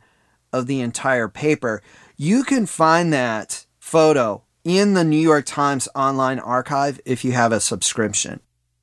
of 0.51 0.67
the 0.67 0.81
entire 0.81 1.27
paper. 1.27 1.81
You 2.17 2.43
can 2.43 2.65
find 2.65 3.11
that 3.13 3.65
photo 3.79 4.43
in 4.63 4.93
the 4.93 5.03
New 5.03 5.17
York 5.17 5.45
Times 5.45 5.87
online 5.95 6.39
archive 6.39 6.99
if 7.05 7.23
you 7.23 7.31
have 7.31 7.51
a 7.51 7.59
subscription. 7.59 8.41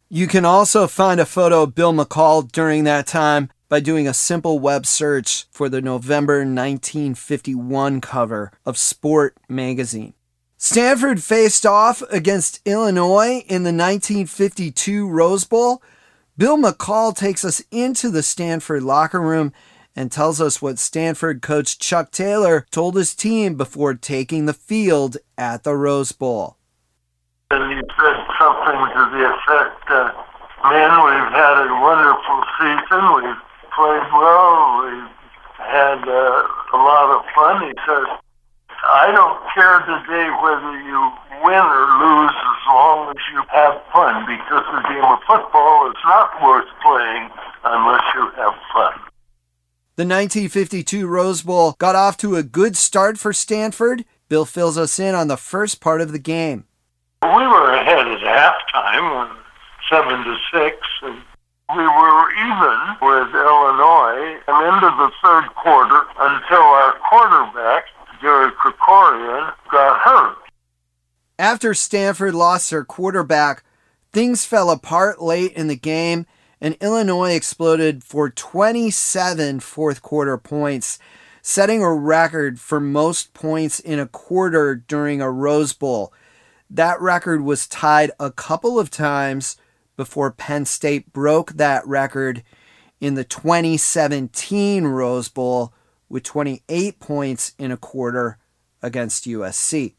You 0.09 0.27
can 0.27 0.45
also 0.45 0.87
find 0.87 1.21
a 1.21 1.27
photo 1.27 1.65
of 1.65 1.75
Bill 1.75 1.93
McColl 1.93 2.51
during 2.51 2.85
that 2.85 3.07
time 3.07 3.51
by 3.69 3.81
doing 3.81 4.09
a 4.09 4.15
simple 4.15 4.59
web 4.59 4.87
search 4.87 5.47
for 5.51 5.69
the 5.69 5.83
November 5.83 6.39
1951 6.39 8.01
cover 8.01 8.51
of 8.65 8.79
Sport 8.79 9.37
magazine. 9.49 10.15
Stanford 10.61 11.23
faced 11.23 11.65
off 11.65 12.03
against 12.11 12.61
Illinois 12.67 13.45
in 13.47 13.63
the 13.63 13.71
1952 13.71 15.09
Rose 15.09 15.45
Bowl. 15.45 15.81
Bill 16.37 16.59
McColl 16.59 17.17
takes 17.17 17.45
us 17.45 17.63
into 17.71 18.11
the 18.11 18.25
Stanford 18.25 18.83
locker 18.83 19.21
room 19.21 19.53
and 19.95 20.11
tells 20.11 20.41
us 20.41 20.61
what 20.61 20.81
Stanford 20.81 21.43
coach 21.43 21.79
Chuck 21.79 22.11
Taylor 22.11 22.67
told 22.73 22.97
his 22.97 23.15
team 23.15 23.55
before 23.55 23.95
taking 23.95 24.47
the 24.47 24.53
field 24.53 25.17
at 25.37 25.63
the 25.63 25.77
Rose 25.77 26.11
Bowl. 26.11 26.57
And 27.53 27.73
he 27.73 27.79
said 27.79 28.19
something 28.37 28.81
to 28.99 29.03
the 29.15 29.31
effect, 29.31 29.91
uh, 29.91 30.11
man, 30.71 30.91
we've 31.07 31.33
had 31.39 31.55
a 31.55 31.71
wonderful 31.81 32.43
season. 32.59 33.03
We've 33.15 33.43
played 33.79 34.11
well. 34.11 34.83
We've 34.83 35.11
had 35.55 36.03
uh, 36.03 36.47
a 36.75 36.79
lot 36.83 37.15
of 37.15 37.25
fun. 37.33 37.69
He 37.69 37.75
says, 37.87 38.07
I 38.85 39.11
don't 39.11 39.39
care 39.55 39.81
today 39.83 40.31
whether 40.39 40.73
you 40.83 41.01
win 41.45 41.59
or 41.59 41.87
lose 41.99 42.31
as 42.31 42.61
long 42.69 43.11
as 43.11 43.23
you 43.33 43.43
have 43.51 43.83
fun 43.93 44.27
because 44.27 44.65
the 44.71 44.83
game 44.89 45.05
of 45.05 45.19
football 45.27 45.91
is 45.91 45.97
not 46.05 46.31
worth 46.43 46.69
playing 46.83 47.31
unless 47.65 48.03
you 48.15 48.31
have 48.37 48.55
fun. 48.73 48.95
The 49.97 50.07
1952 50.07 51.07
Rose 51.09 51.43
Bowl 51.43 51.75
got 51.79 51.97
off 51.97 52.17
to 52.19 52.37
a 52.37 52.43
good 52.43 52.77
start 52.77 53.19
for 53.19 53.33
Stanford. 53.33 54.05
Bill 54.29 54.45
fills 54.45 54.79
us 54.79 54.99
in 54.99 55.15
on 55.15 55.27
the 55.27 55.37
first 55.37 55.81
part 55.81 56.01
of 56.01 56.13
the 56.13 56.21
game. 56.21 56.65
We 57.23 57.29
were 57.29 57.75
ahead 57.75 58.07
at 58.07 58.21
halftime, 58.21 59.37
seven 59.91 60.23
to 60.23 60.37
six, 60.53 60.77
and 61.03 61.19
we 61.75 61.83
were 61.83 62.31
even 62.31 62.79
with 63.03 63.35
Illinois 63.35 64.39
and 64.47 64.67
into 64.71 64.89
the 64.97 65.11
third 65.21 65.49
quarter 65.57 66.03
until 66.21 66.63
our 66.63 66.95
quarterback 67.11 67.87
Got 69.71 70.01
hurt. 70.01 70.37
After 71.39 71.73
Stanford 71.73 72.35
lost 72.35 72.71
their 72.71 72.85
quarterback, 72.85 73.63
things 74.13 74.45
fell 74.45 74.71
apart 74.71 75.23
late 75.23 75.53
in 75.53 75.69
the 75.69 75.77
game, 75.77 76.27
and 76.61 76.77
Illinois 76.81 77.35
exploded 77.35 78.05
for 78.05 78.29
27 78.29 79.61
fourth 79.61 80.03
quarter 80.03 80.37
points, 80.37 80.99
setting 81.41 81.83
a 81.83 81.93
record 81.93 82.61
for 82.61 82.81
most 82.81 83.33
points 83.33 83.81
in 83.81 83.99
a 83.99 84.07
quarter 84.07 84.75
during 84.75 85.23
a 85.23 85.31
Rose 85.31 85.73
Bowl. 85.73 86.13
That 86.69 87.01
record 87.01 87.43
was 87.43 87.67
tied 87.67 88.11
a 88.21 88.31
couple 88.31 88.79
of 88.79 88.91
times 88.91 89.57
before 89.97 90.31
Penn 90.33 90.67
State 90.67 91.13
broke 91.13 91.53
that 91.53 91.87
record 91.87 92.43
in 93.01 93.15
the 93.15 93.25
2017 93.25 94.85
Rose 94.85 95.29
Bowl 95.29 95.73
with 96.09 96.25
28 96.25 96.99
points 97.01 97.55
in 97.59 97.71
a 97.71 97.77
quarter 97.77 98.39
against 98.83 99.25
USC. 99.25 99.95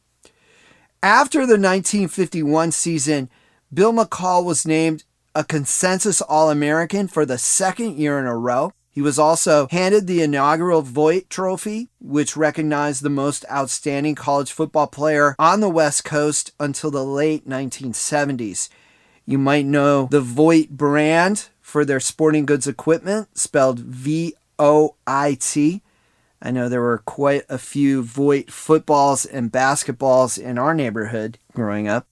After 1.02 1.40
the 1.40 1.58
1951 1.58 2.72
season, 2.72 3.30
Bill 3.74 3.94
McColl 3.94 4.44
was 4.44 4.66
named 4.66 5.04
a 5.36 5.44
consensus 5.44 6.22
All 6.22 6.50
American 6.50 7.08
for 7.08 7.26
the 7.26 7.38
second 7.38 7.98
year 7.98 8.20
in 8.20 8.26
a 8.26 8.36
row. 8.36 8.74
He 8.92 9.02
was 9.02 9.20
also 9.20 9.68
handed 9.72 10.08
the 10.08 10.22
inaugural 10.22 10.82
Voit 10.82 11.30
Trophy, 11.30 11.88
which 12.02 12.36
recognized 12.36 13.02
the 13.02 13.10
most 13.10 13.46
outstanding 13.50 14.16
college 14.16 14.52
football 14.52 14.88
player 14.88 15.36
on 15.40 15.62
the 15.62 15.70
West 15.70 16.04
Coast 16.04 16.52
until 16.60 16.92
the 16.92 17.06
late 17.06 17.48
1970s. 17.48 18.68
You 19.26 19.38
might 19.38 19.66
know 19.66 20.08
the 20.12 20.20
Voit 20.20 20.72
brand 20.72 21.50
for 21.62 21.86
their 21.86 22.00
sporting 22.00 22.46
goods 22.46 22.68
equipment, 22.68 23.30
spelled 23.38 23.80
V 23.80 24.34
O 24.58 24.96
I 25.06 25.38
T. 25.40 25.82
I 26.42 26.52
know 26.52 26.70
there 26.70 26.82
were 26.82 27.00
quite 27.00 27.44
a 27.50 27.58
few 27.58 28.02
Voit 28.02 28.50
footballs 28.50 29.26
and 29.26 29.52
basketballs 29.52 30.38
in 30.38 30.58
our 30.58 30.74
neighborhood 30.74 31.38
growing 31.54 31.88
up. 31.88 32.08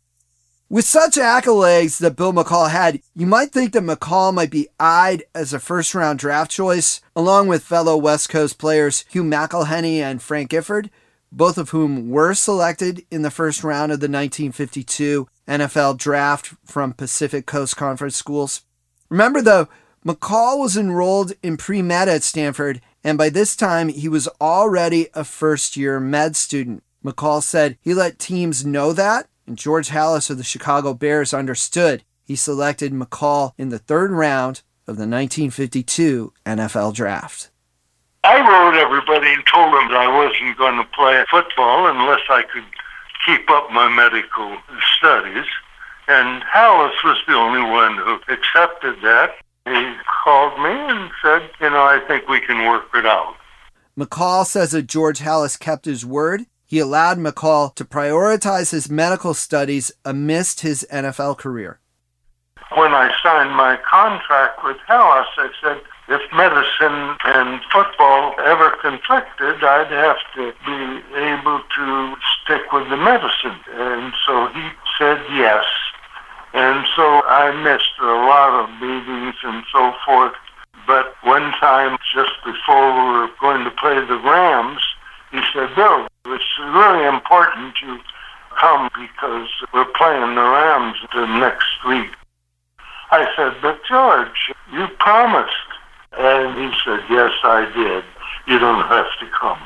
With 0.69 0.83
such 0.83 1.15
accolades 1.15 1.97
that 1.99 2.17
Bill 2.17 2.33
McColl 2.33 2.69
had, 2.69 2.99
you 3.15 3.25
might 3.25 3.53
think 3.53 3.71
that 3.71 3.83
McColl 3.83 4.33
might 4.33 4.51
be 4.51 4.67
eyed 4.77 5.23
as 5.33 5.53
a 5.53 5.59
first 5.59 5.95
round 5.95 6.19
draft 6.19 6.51
choice, 6.51 6.99
along 7.15 7.47
with 7.47 7.63
fellow 7.63 7.95
West 7.95 8.27
Coast 8.27 8.57
players 8.57 9.05
Hugh 9.09 9.23
McElhenny 9.23 9.99
and 9.99 10.21
Frank 10.21 10.49
Gifford, 10.49 10.89
both 11.31 11.57
of 11.57 11.69
whom 11.69 12.09
were 12.09 12.33
selected 12.33 13.05
in 13.09 13.21
the 13.21 13.31
first 13.31 13.63
round 13.63 13.93
of 13.93 14.01
the 14.01 14.09
1952 14.09 15.29
NFL 15.47 15.97
draft 15.97 16.53
from 16.65 16.91
Pacific 16.91 17.45
Coast 17.45 17.77
Conference 17.77 18.17
schools. 18.17 18.63
Remember, 19.07 19.41
though, 19.41 19.69
McColl 20.05 20.59
was 20.59 20.75
enrolled 20.75 21.31
in 21.41 21.55
pre 21.55 21.81
med 21.81 22.09
at 22.09 22.23
Stanford, 22.23 22.81
and 23.03 23.17
by 23.17 23.29
this 23.29 23.55
time 23.55 23.89
he 23.89 24.09
was 24.09 24.27
already 24.41 25.07
a 25.13 25.23
first 25.23 25.77
year 25.77 25.99
med 25.99 26.35
student. 26.35 26.83
McColl 27.03 27.41
said 27.41 27.77
he 27.81 27.93
let 27.93 28.19
teams 28.19 28.65
know 28.65 28.91
that, 28.93 29.27
and 29.45 29.57
George 29.57 29.89
Halas 29.89 30.29
of 30.29 30.37
the 30.37 30.43
Chicago 30.43 30.93
Bears 30.93 31.33
understood. 31.33 32.03
He 32.23 32.35
selected 32.35 32.91
McColl 32.91 33.53
in 33.57 33.69
the 33.69 33.79
third 33.79 34.11
round 34.11 34.61
of 34.87 34.97
the 34.97 35.07
1952 35.07 36.33
NFL 36.45 36.93
Draft. 36.93 37.49
I 38.23 38.39
wrote 38.39 38.75
everybody 38.75 39.31
and 39.31 39.43
told 39.45 39.73
them 39.73 39.87
that 39.89 39.97
I 39.97 40.07
wasn't 40.13 40.57
going 40.57 40.75
to 40.75 40.83
play 40.91 41.23
football 41.31 41.87
unless 41.87 42.21
I 42.29 42.43
could 42.43 42.65
keep 43.25 43.49
up 43.49 43.71
my 43.71 43.87
medical 43.87 44.57
studies. 44.97 45.45
And 46.09 46.43
Halas 46.43 46.91
was 47.03 47.17
the 47.27 47.35
only 47.35 47.61
one 47.61 47.95
who 47.95 48.19
accepted 48.33 49.01
that. 49.01 49.35
He 49.67 49.93
called 50.23 50.57
me 50.59 50.71
and 50.71 51.11
said, 51.21 51.49
you 51.59 51.69
know, 51.69 51.83
I 51.83 51.99
think 52.07 52.27
we 52.27 52.39
can 52.39 52.67
work 52.67 52.85
it 52.93 53.05
out. 53.05 53.35
McColl 53.97 54.45
says 54.45 54.71
that 54.71 54.87
George 54.87 55.19
Halas 55.19 55.59
kept 55.59 55.85
his 55.85 56.05
word. 56.05 56.45
He 56.65 56.79
allowed 56.79 57.17
McColl 57.17 57.73
to 57.75 57.85
prioritize 57.85 58.71
his 58.71 58.89
medical 58.89 59.33
studies 59.33 59.91
amidst 60.05 60.61
his 60.61 60.85
NFL 60.91 61.37
career. 61.37 61.79
When 62.75 62.93
I 62.93 63.11
signed 63.23 63.55
my 63.55 63.77
contract 63.89 64.63
with 64.63 64.77
Halas, 64.87 65.27
I 65.37 65.49
said, 65.61 65.81
if 66.09 66.21
medicine 66.31 67.17
and 67.25 67.61
football 67.71 68.35
ever 68.39 68.71
conflicted, 68.81 69.63
I'd 69.63 69.91
have 69.91 70.17
to 70.35 70.53
be 70.65 71.19
able 71.19 71.61
to 71.75 72.15
stick 72.43 72.71
with 72.71 72.89
the 72.89 72.97
medicine. 72.97 73.59
And 73.71 74.13
so 74.25 74.47
he 74.47 74.69
said 74.97 75.19
yes. 75.33 75.65
And 76.57 76.87
so 76.95 77.21
I 77.29 77.53
missed 77.61 77.93
a 78.01 78.17
lot 78.25 78.49
of 78.65 78.81
meetings 78.81 79.35
and 79.43 79.63
so 79.71 79.93
forth. 80.03 80.33
But 80.87 81.13
one 81.21 81.51
time, 81.61 81.99
just 82.15 82.33
before 82.43 82.97
we 82.97 83.05
were 83.13 83.29
going 83.39 83.63
to 83.63 83.69
play 83.69 83.93
the 83.93 84.17
Rams, 84.17 84.81
he 85.29 85.39
said, 85.53 85.75
Bill, 85.75 86.07
it's 86.25 86.57
really 86.59 87.05
important 87.05 87.75
you 87.79 87.99
come 88.59 88.89
because 88.97 89.49
we're 89.71 89.85
playing 89.93 90.33
the 90.33 90.41
Rams 90.41 90.97
the 91.13 91.27
next 91.37 91.77
week. 91.87 92.09
I 93.11 93.29
said, 93.35 93.53
but 93.61 93.79
George, 93.87 94.51
you 94.73 94.87
promised. 94.97 95.53
And 96.17 96.57
he 96.57 96.75
said, 96.83 97.01
yes, 97.07 97.33
I 97.43 97.71
did. 97.75 98.03
You 98.47 98.57
don't 98.57 98.81
have 98.87 99.05
to 99.19 99.27
come. 99.39 99.61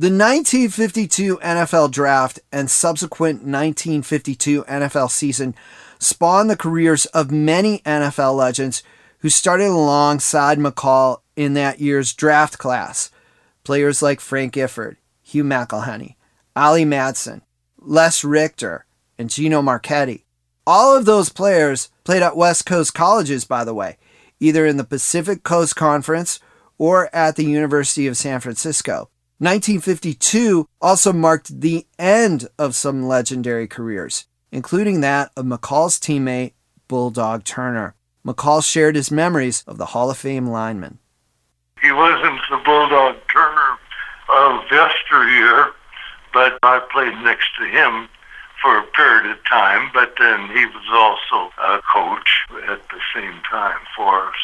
The 0.00 0.10
1952 0.10 1.38
NFL 1.38 1.90
draft 1.90 2.38
and 2.52 2.70
subsequent 2.70 3.38
1952 3.38 4.62
NFL 4.62 5.10
season 5.10 5.56
spawned 5.98 6.48
the 6.48 6.56
careers 6.56 7.06
of 7.06 7.32
many 7.32 7.80
NFL 7.80 8.36
legends 8.36 8.84
who 9.18 9.28
started 9.28 9.66
alongside 9.66 10.56
McColl 10.56 11.22
in 11.34 11.54
that 11.54 11.80
year's 11.80 12.12
draft 12.12 12.58
class. 12.58 13.10
Players 13.64 14.00
like 14.00 14.20
Frank 14.20 14.52
Gifford, 14.52 14.98
Hugh 15.20 15.42
McElhenny, 15.42 16.14
Ollie 16.54 16.84
Matson, 16.84 17.42
Les 17.80 18.22
Richter, 18.22 18.86
and 19.18 19.28
Gino 19.28 19.60
Marchetti. 19.62 20.24
All 20.64 20.96
of 20.96 21.06
those 21.06 21.28
players 21.28 21.90
played 22.04 22.22
at 22.22 22.36
West 22.36 22.66
Coast 22.66 22.94
colleges, 22.94 23.44
by 23.44 23.64
the 23.64 23.74
way, 23.74 23.98
either 24.38 24.64
in 24.64 24.76
the 24.76 24.84
Pacific 24.84 25.42
Coast 25.42 25.74
Conference 25.74 26.38
or 26.78 27.12
at 27.12 27.34
the 27.34 27.46
University 27.46 28.06
of 28.06 28.16
San 28.16 28.38
Francisco. 28.38 29.10
1952 29.40 30.68
also 30.80 31.12
marked 31.12 31.60
the 31.60 31.86
end 31.96 32.48
of 32.58 32.74
some 32.74 33.06
legendary 33.06 33.68
careers, 33.68 34.26
including 34.50 35.00
that 35.00 35.30
of 35.36 35.44
McColl's 35.44 36.00
teammate, 36.00 36.54
Bulldog 36.88 37.44
Turner. 37.44 37.94
McColl 38.26 38.64
shared 38.64 38.96
his 38.96 39.12
memories 39.12 39.62
of 39.68 39.78
the 39.78 39.86
Hall 39.86 40.10
of 40.10 40.18
Fame 40.18 40.48
lineman. 40.48 40.98
He 41.80 41.92
wasn't 41.92 42.40
the 42.50 42.60
Bulldog 42.64 43.14
Turner 43.32 43.78
of 44.28 44.64
yesteryear, 44.72 45.70
but 46.32 46.58
I 46.64 46.80
played 46.90 47.14
next 47.22 47.46
to 47.60 47.66
him 47.66 48.08
for 48.60 48.76
a 48.78 48.82
period 48.88 49.30
of 49.30 49.38
time, 49.44 49.88
but 49.94 50.14
then 50.18 50.48
he 50.48 50.66
was 50.66 50.84
also 50.92 51.52
a 51.62 51.80
coach 51.92 52.40
at 52.68 52.80
the 52.88 53.00
same 53.14 53.40
time 53.48 53.78
for 53.96 54.26
us. 54.26 54.34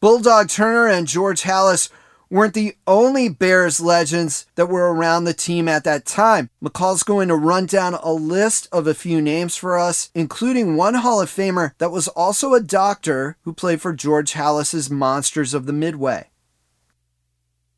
Bulldog 0.00 0.48
Turner 0.48 0.88
and 0.88 1.06
George 1.06 1.42
Halas 1.42 1.90
weren't 2.30 2.54
the 2.54 2.76
only 2.86 3.28
Bears 3.28 3.80
legends 3.80 4.46
that 4.54 4.68
were 4.68 4.92
around 4.92 5.24
the 5.24 5.32
team 5.32 5.68
at 5.68 5.84
that 5.84 6.04
time. 6.04 6.50
McColl's 6.62 7.02
going 7.02 7.28
to 7.28 7.34
run 7.34 7.66
down 7.66 7.94
a 7.94 8.12
list 8.12 8.68
of 8.72 8.86
a 8.86 8.94
few 8.94 9.20
names 9.20 9.56
for 9.56 9.78
us, 9.78 10.10
including 10.14 10.76
one 10.76 10.94
Hall 10.94 11.20
of 11.20 11.30
Famer 11.30 11.72
that 11.78 11.90
was 11.90 12.08
also 12.08 12.54
a 12.54 12.60
doctor 12.60 13.36
who 13.42 13.52
played 13.52 13.80
for 13.80 13.92
George 13.92 14.32
Halas's 14.32 14.90
Monsters 14.90 15.54
of 15.54 15.66
the 15.66 15.72
Midway. 15.72 16.28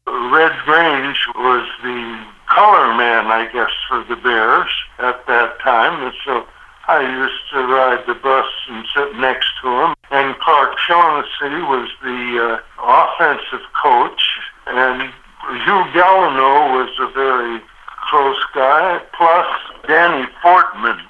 Red 0.07 0.53
Grange 0.65 1.19
was 1.37 1.69
the 1.83 2.27
color 2.49 2.95
man, 2.95 3.27
I 3.27 3.51
guess, 3.53 3.71
for 3.89 4.05
the 4.05 4.17
Bears 4.17 4.71
at 4.99 5.27
that 5.27 5.59
time. 5.61 6.03
And 6.03 6.15
so 6.25 6.47
I 6.89 7.01
used 7.03 7.51
to 7.53 7.59
ride 7.67 8.05
the 8.07 8.15
bus 8.15 8.47
and 8.69 8.85
sit 8.95 9.17
next 9.17 9.49
to 9.63 9.69
him. 9.69 9.95
And 10.11 10.37
Clark 10.41 10.77
Shaughnessy 10.79 11.63
was 11.63 11.89
the 12.03 12.59
uh, 12.59 12.61
offensive 12.83 13.65
coach. 13.81 14.21
And 14.67 15.03
Hugh 15.65 15.85
Gallarneau 15.93 16.79
was 16.79 16.91
a 17.01 17.13
very 17.13 17.61
close 18.09 18.43
guy, 18.55 19.01
plus 19.17 19.47
Danny 19.87 20.27
Fortmann. 20.43 21.01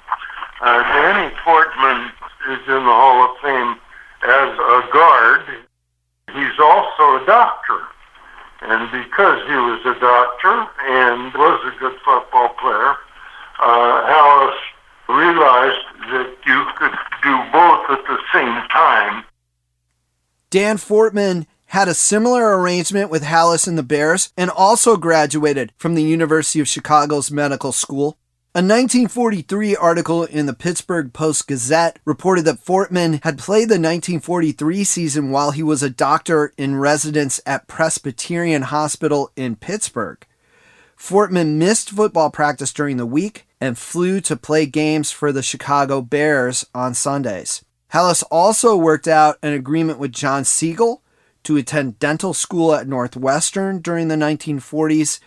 Uh, 0.61 0.83
Danny 0.83 1.33
Fortmann 1.43 2.11
is 2.49 2.59
in 2.67 2.83
the 2.85 2.93
Hall 2.93 3.29
of 3.29 3.37
Fame 3.41 3.75
as 4.23 4.57
a 4.57 4.89
guard. 4.93 5.41
He's 6.33 6.59
also 6.59 7.23
a 7.23 7.25
doctor. 7.25 7.81
And 8.61 8.91
because 8.91 9.41
he 9.47 9.55
was 9.55 9.81
a 9.85 9.99
doctor 9.99 10.67
and 10.87 11.33
was 11.33 11.73
a 11.73 11.79
good 11.79 11.97
football 12.05 12.49
player, 12.61 12.95
uh, 13.59 14.05
Halas 14.05 14.55
realized 15.09 15.85
that 16.11 16.35
you 16.45 16.65
could 16.77 16.95
do 17.23 17.35
both 17.51 17.89
at 17.89 18.05
the 18.05 18.19
same 18.31 18.67
time. 18.69 19.23
Dan 20.51 20.77
Fortmann 20.77 21.47
had 21.71 21.87
a 21.87 21.93
similar 21.93 22.59
arrangement 22.59 23.09
with 23.09 23.23
Halas 23.23 23.65
and 23.65 23.77
the 23.77 23.83
Bears 23.83 24.33
and 24.35 24.49
also 24.49 24.97
graduated 24.97 25.71
from 25.77 25.95
the 25.95 26.03
University 26.03 26.59
of 26.59 26.67
Chicago's 26.67 27.31
medical 27.31 27.71
school. 27.71 28.17
A 28.53 28.59
1943 28.59 29.77
article 29.77 30.25
in 30.25 30.47
the 30.47 30.53
Pittsburgh 30.53 31.13
Post 31.13 31.47
Gazette 31.47 31.99
reported 32.03 32.43
that 32.43 32.59
Fortmann 32.59 33.23
had 33.23 33.37
played 33.37 33.69
the 33.69 33.79
1943 33.79 34.83
season 34.83 35.31
while 35.31 35.51
he 35.51 35.63
was 35.63 35.81
a 35.81 35.89
doctor 35.89 36.51
in 36.57 36.75
residence 36.75 37.39
at 37.45 37.67
Presbyterian 37.67 38.63
Hospital 38.63 39.31
in 39.37 39.55
Pittsburgh. 39.55 40.25
Fortmann 40.97 41.57
missed 41.57 41.91
football 41.91 42.29
practice 42.29 42.73
during 42.73 42.97
the 42.97 43.05
week 43.05 43.47
and 43.61 43.77
flew 43.77 44.19
to 44.19 44.35
play 44.35 44.65
games 44.65 45.11
for 45.11 45.31
the 45.31 45.41
Chicago 45.41 46.01
Bears 46.01 46.65
on 46.75 46.93
Sundays. 46.93 47.63
Halas 47.93 48.25
also 48.29 48.75
worked 48.75 49.07
out 49.07 49.37
an 49.41 49.53
agreement 49.53 49.99
with 49.99 50.11
John 50.11 50.43
Siegal 50.43 51.00
to 51.43 51.57
attend 51.57 51.99
dental 51.99 52.33
school 52.33 52.73
at 52.73 52.87
Northwestern 52.87 53.79
during 53.79 54.07
the 54.07 54.15
1940s 54.15 55.19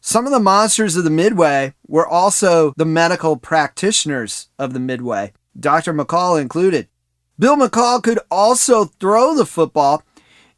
some 0.00 0.24
of 0.24 0.32
the 0.32 0.40
monsters 0.40 0.96
of 0.96 1.04
the 1.04 1.10
Midway 1.10 1.74
were 1.86 2.08
also 2.08 2.72
the 2.76 2.86
medical 2.86 3.36
practitioners 3.36 4.48
of 4.58 4.72
the 4.72 4.80
Midway, 4.80 5.34
Dr. 5.58 5.92
McColl 5.92 6.40
included. 6.40 6.88
Bill 7.38 7.56
McColl 7.56 8.02
could 8.02 8.18
also 8.30 8.86
throw 8.86 9.34
the 9.34 9.44
football. 9.44 10.02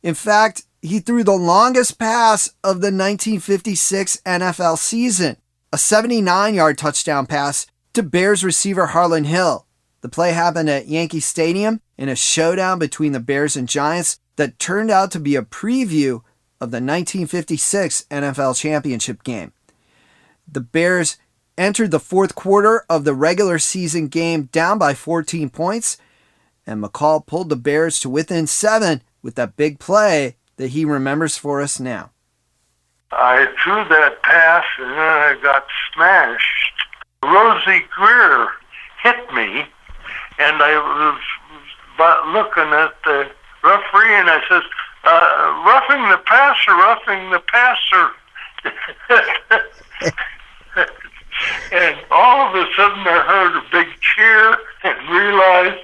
In 0.02 0.14
fact, 0.14 0.64
he 0.80 1.00
threw 1.00 1.24
the 1.24 1.32
longest 1.32 1.98
pass 1.98 2.48
of 2.62 2.80
the 2.80 2.92
1956 2.92 4.18
NFL 4.24 4.78
season, 4.78 5.36
a 5.72 5.78
79 5.78 6.54
yard 6.54 6.78
touchdown 6.78 7.26
pass 7.26 7.66
to 7.94 8.02
Bears 8.02 8.44
receiver 8.44 8.86
Harlan 8.86 9.24
Hill. 9.24 9.66
The 10.02 10.08
play 10.08 10.32
happened 10.32 10.70
at 10.70 10.88
Yankee 10.88 11.20
Stadium 11.20 11.80
in 11.98 12.08
a 12.08 12.16
showdown 12.16 12.78
between 12.78 13.12
the 13.12 13.20
Bears 13.20 13.56
and 13.56 13.68
Giants 13.68 14.18
that 14.36 14.58
turned 14.58 14.90
out 14.90 15.10
to 15.12 15.20
be 15.20 15.36
a 15.36 15.42
preview 15.42 16.22
of 16.60 16.70
the 16.70 16.76
1956 16.76 18.06
NFL 18.10 18.56
championship 18.56 19.24
game. 19.24 19.52
The 20.50 20.60
Bears 20.60 21.18
entered 21.58 21.90
the 21.90 22.00
fourth 22.00 22.34
quarter 22.34 22.84
of 22.88 23.04
the 23.04 23.14
regular 23.14 23.58
season 23.58 24.08
game 24.08 24.44
down 24.44 24.78
by 24.78 24.94
14 24.94 25.50
points, 25.50 25.98
and 26.66 26.82
McColl 26.82 27.24
pulled 27.26 27.48
the 27.48 27.56
Bears 27.56 28.00
to 28.00 28.08
within 28.08 28.46
seven 28.46 29.02
with 29.22 29.34
that 29.34 29.56
big 29.56 29.78
play 29.78 30.36
that 30.56 30.68
he 30.68 30.84
remembers 30.84 31.36
for 31.36 31.60
us 31.60 31.80
now. 31.80 32.10
I 33.10 33.46
threw 33.62 33.84
that 33.88 34.22
pass 34.22 34.64
and 34.78 34.90
then 34.90 34.98
I 34.98 35.36
got 35.42 35.66
smashed. 35.92 36.72
Rosey 37.24 37.86
Grier 37.90 38.48
hit 39.02 39.32
me, 39.34 39.66
and 40.38 40.62
I 40.62 40.74
was 40.78 41.20
looking 42.32 42.72
at 42.72 42.94
the 43.04 43.30
referee 43.62 44.14
and 44.14 44.30
I 44.30 44.40
says, 44.48 44.62
uh, 45.04 45.62
roughing 45.66 46.08
the 46.10 46.18
passer, 46.26 46.72
roughing 46.72 47.30
the 47.30 47.40
passer. 47.40 48.10
and 51.72 51.96
all 52.10 52.48
of 52.48 52.54
a 52.54 52.66
sudden 52.76 53.06
I 53.06 53.20
heard 53.26 53.56
a 53.56 53.62
big 53.72 53.88
cheer 54.00 54.56
and 54.84 55.08
realized 55.10 55.80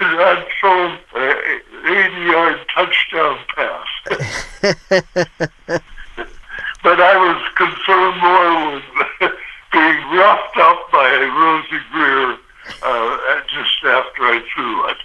that 0.00 0.20
I'd 0.20 0.46
thrown 0.60 0.98
an 1.14 1.36
80 1.84 2.30
yard 2.30 2.58
touchdown 2.74 3.38
pass. 3.54 3.86
but 6.82 7.00
I 7.00 7.16
was 7.16 7.42
concerned 7.56 8.20
more 8.20 8.82
with 9.20 9.20
being 9.72 10.00
roughed 10.16 10.58
up 10.58 10.90
by 10.92 11.10
Rosey 11.12 11.80
Grier 11.92 12.36
uh, 12.82 13.40
just 13.48 13.84
after 13.84 14.22
I 14.22 14.40
threw 14.54 14.88
it. 14.88 14.98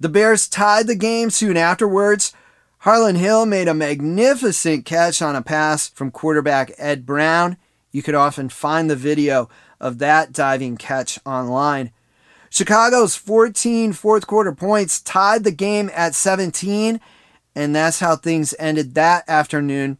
The 0.00 0.08
Bears 0.08 0.48
tied 0.48 0.86
the 0.86 0.94
game 0.94 1.30
soon 1.30 1.56
afterwards. 1.56 2.32
Harlan 2.78 3.16
Hill 3.16 3.46
made 3.46 3.66
a 3.66 3.74
magnificent 3.74 4.84
catch 4.84 5.20
on 5.20 5.34
a 5.34 5.42
pass 5.42 5.88
from 5.88 6.10
quarterback 6.10 6.72
Ed 6.78 7.04
Brown. 7.04 7.56
You 7.90 8.02
could 8.02 8.14
often 8.14 8.48
find 8.48 8.88
the 8.88 8.96
video 8.96 9.48
of 9.80 9.98
that 9.98 10.32
diving 10.32 10.76
catch 10.76 11.18
online. 11.26 11.90
Chicago's 12.50 13.16
14 13.16 13.92
fourth 13.92 14.26
quarter 14.26 14.52
points 14.52 15.00
tied 15.00 15.44
the 15.44 15.50
game 15.50 15.90
at 15.92 16.14
17, 16.14 17.00
and 17.54 17.76
that's 17.76 18.00
how 18.00 18.16
things 18.16 18.54
ended 18.58 18.94
that 18.94 19.28
afternoon. 19.28 19.98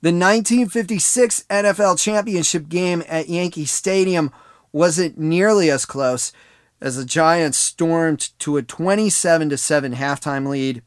The 0.00 0.08
1956 0.08 1.44
NFL 1.50 2.02
Championship 2.02 2.68
game 2.68 3.02
at 3.08 3.28
Yankee 3.28 3.64
Stadium 3.64 4.32
wasn't 4.72 5.18
nearly 5.18 5.70
as 5.70 5.84
close 5.84 6.32
as 6.82 6.96
the 6.96 7.04
Giants 7.04 7.58
stormed 7.58 8.36
to 8.40 8.56
a 8.56 8.62
27 8.62 9.56
7 9.56 9.94
halftime 9.94 10.48
lead 10.48 10.82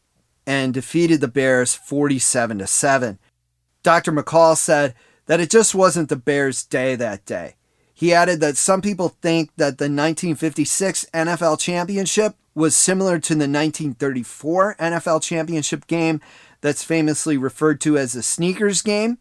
and 0.45 0.73
defeated 0.73 1.21
the 1.21 1.27
Bears 1.29 1.73
47 1.73 2.67
7. 2.67 3.17
Dr. 3.81 4.11
McColl 4.11 4.57
said 4.57 4.93
that 5.27 5.39
it 5.39 5.49
just 5.49 5.73
wasn't 5.73 6.09
the 6.09 6.17
Bears' 6.17 6.63
day 6.63 6.95
that 6.95 7.25
day. 7.25 7.55
He 7.93 8.13
added 8.13 8.41
that 8.41 8.57
some 8.57 8.81
people 8.81 9.15
think 9.21 9.51
that 9.55 9.77
the 9.77 9.85
1956 9.85 11.05
NFL 11.13 11.59
Championship 11.59 12.35
was 12.53 12.75
similar 12.75 13.17
to 13.19 13.33
the 13.33 13.47
1934 13.47 14.75
NFL 14.75 15.23
Championship 15.23 15.87
game 15.87 16.19
that's 16.59 16.83
famously 16.83 17.37
referred 17.37 17.79
to 17.81 17.97
as 17.97 18.13
the 18.13 18.21
sneakers 18.21 18.81
game, 18.81 19.17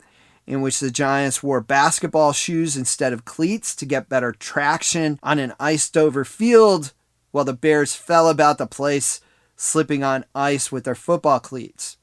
in 0.46 0.60
which 0.60 0.80
the 0.80 0.90
Giants 0.90 1.42
wore 1.42 1.60
basketball 1.60 2.32
shoes 2.32 2.76
instead 2.76 3.12
of 3.12 3.24
cleats 3.24 3.74
to 3.76 3.86
get 3.86 4.08
better 4.08 4.32
traction 4.32 5.18
on 5.22 5.38
an 5.38 5.54
iced 5.58 5.96
over 5.96 6.24
field, 6.24 6.92
while 7.30 7.44
the 7.44 7.52
Bears 7.52 7.94
fell 7.94 8.28
about 8.28 8.58
the 8.58 8.66
place, 8.66 9.20
slipping 9.56 10.02
on 10.02 10.24
ice 10.34 10.70
with 10.70 10.84
their 10.84 10.94
football 10.94 11.40
cleats. 11.40 11.96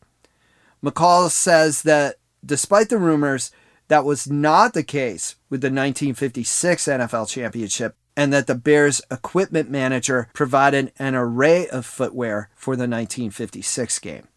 McColl 0.84 1.30
says 1.30 1.84
that 1.84 2.16
despite 2.44 2.90
the 2.90 2.98
rumors, 2.98 3.52
that 3.88 4.06
was 4.06 4.30
not 4.30 4.74
the 4.74 4.84
case 4.84 5.36
with 5.50 5.62
the 5.62 5.68
1956 5.68 6.86
NFL 6.86 7.30
Championship, 7.30 7.96
and 8.18 8.34
that 8.34 8.48
the 8.48 8.56
Bears' 8.56 9.02
equipment 9.12 9.70
manager 9.70 10.30
provided 10.34 10.92
an 10.98 11.16
array 11.16 11.68
of 11.68 11.86
footwear 11.86 12.50
for 12.56 12.76
the 12.76 12.88
1956 12.88 14.00
game 14.00 14.28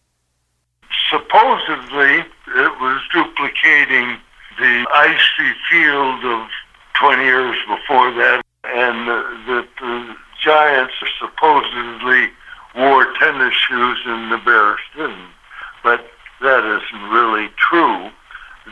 supposedly 1.11 2.25
it 2.55 2.81
was 2.81 3.01
duplicating 3.13 4.19
the 4.59 4.87
icy 4.95 5.51
field 5.71 6.25
of 6.25 6.49
20 6.95 7.23
years 7.25 7.57
before 7.67 8.13
that, 8.15 8.43
and 8.65 9.09
that 9.09 9.69
the 9.81 10.17
Giants 10.41 10.95
supposedly 11.19 12.31
wore 12.77 13.13
tennis 13.19 13.55
shoes 13.55 13.99
and 14.07 14.31
the 14.31 14.39
Bears 14.39 14.81
didn't. 14.97 15.31
But 15.83 16.07
that 16.41 16.65
isn't 16.65 17.11
really 17.11 17.49
true. 17.57 18.11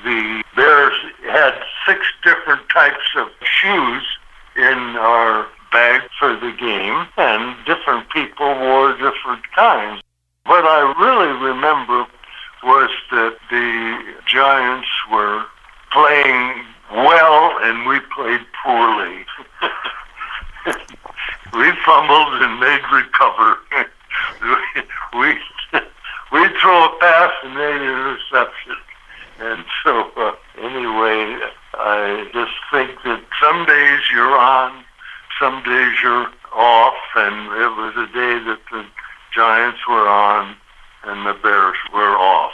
The 0.04 0.42
Bears 0.56 0.94
had 1.24 1.54
six 1.86 2.00
different 2.24 2.68
types 2.68 3.14
of 3.16 3.28
shoes 3.42 4.02
in 4.56 4.96
our 4.96 5.46
bag 5.72 6.02
for 6.18 6.34
the 6.36 6.52
game, 6.58 7.06
and 7.16 7.56
different 7.64 8.08
people 8.10 8.46
wore 8.60 8.92
different 8.92 9.42
kinds. 9.54 10.02
What 10.44 10.64
I 10.64 10.80
really 11.00 11.32
remember 11.48 12.06
was 12.62 12.90
that 13.10 13.36
the 13.50 14.14
Giants 14.26 14.88
were 15.10 15.44
playing 15.92 16.64
well 16.92 17.58
and 17.62 17.86
we 17.86 18.00
played 18.14 18.40
poorly. 18.62 19.24
we 21.54 21.72
fumbled 21.84 22.42
and 22.42 22.62
they'd 22.62 22.84
recover. 22.92 23.58
we 25.18 25.38
we 26.32 26.48
throw 26.60 26.84
a 26.86 26.98
pass 26.98 27.32
and 27.42 27.56
they'd 27.56 27.82
interception. 27.82 28.76
And 29.40 29.64
so 29.84 30.10
uh, 30.16 30.32
anyway, 30.58 31.38
I 31.74 32.28
just 32.32 32.52
think 32.70 33.02
that 33.04 33.22
some 33.42 33.66
days 33.66 34.00
you're 34.12 34.38
on, 34.38 34.84
some 35.40 35.62
days 35.64 35.94
you're 36.02 36.28
off, 36.54 36.94
and 37.16 37.46
it 37.60 37.76
was 37.76 37.94
a 37.96 38.06
day 38.12 38.38
that 38.44 38.60
the 38.70 38.84
Giants 39.34 39.80
were 39.88 40.06
on 40.06 40.54
and 41.04 41.26
the 41.26 41.34
Bears 41.42 41.76
were 41.92 42.16
off. 42.16 42.52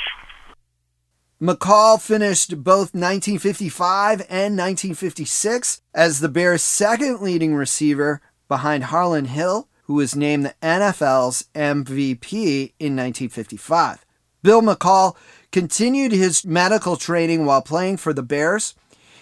McColl 1.41 2.01
finished 2.01 2.65
both 2.65 2.95
1955 2.95 4.21
and 4.23 4.59
1956 4.59 5.83
as 5.95 6.19
the 6.19 6.29
Bears' 6.29 6.63
second 6.63 7.21
leading 7.21 7.55
receiver 7.55 8.21
behind 8.49 8.85
Harlan 8.85 9.27
Hill, 9.27 9.69
who 9.85 9.95
was 9.95 10.17
named 10.17 10.47
the 10.47 10.55
NFL's 10.63 11.45
MVP 11.55 12.73
in 12.81 12.97
1955. 12.97 14.05
Bill 14.43 14.63
McColl 14.63 15.17
continued 15.53 16.13
his 16.13 16.45
medical 16.45 16.97
training 16.97 17.47
while 17.47 17.63
playing 17.63 17.99
for 17.99 18.13
the 18.13 18.23
Bears. 18.23 18.75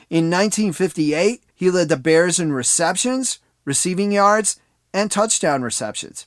In 0.09 0.31
1958, 0.31 1.43
he 1.55 1.71
led 1.71 1.89
the 1.89 1.97
Bears 1.97 2.39
in 2.39 2.53
receptions, 2.53 3.41
receiving 3.65 4.13
yards, 4.13 4.59
and 4.95 5.11
touchdown 5.11 5.63
receptions. 5.63 6.27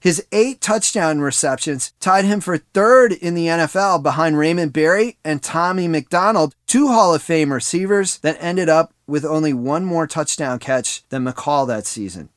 His 0.00 0.24
eight 0.32 0.62
touchdown 0.62 1.20
receptions 1.20 1.92
tied 2.00 2.24
him 2.24 2.40
for 2.40 2.56
third 2.56 3.12
in 3.12 3.34
the 3.34 3.48
NFL 3.48 4.02
behind 4.02 4.38
Raymond 4.38 4.72
Berry 4.72 5.18
and 5.22 5.42
Tommy 5.42 5.88
McDonald, 5.88 6.54
two 6.66 6.88
Hall 6.88 7.14
of 7.14 7.22
Fame 7.22 7.52
receivers 7.52 8.16
that 8.18 8.38
ended 8.40 8.70
up 8.70 8.94
with 9.06 9.26
only 9.26 9.52
one 9.52 9.84
more 9.84 10.06
touchdown 10.06 10.58
catch 10.58 11.06
than 11.10 11.26
McColl 11.26 11.66
that 11.68 11.86
season. 11.86 12.30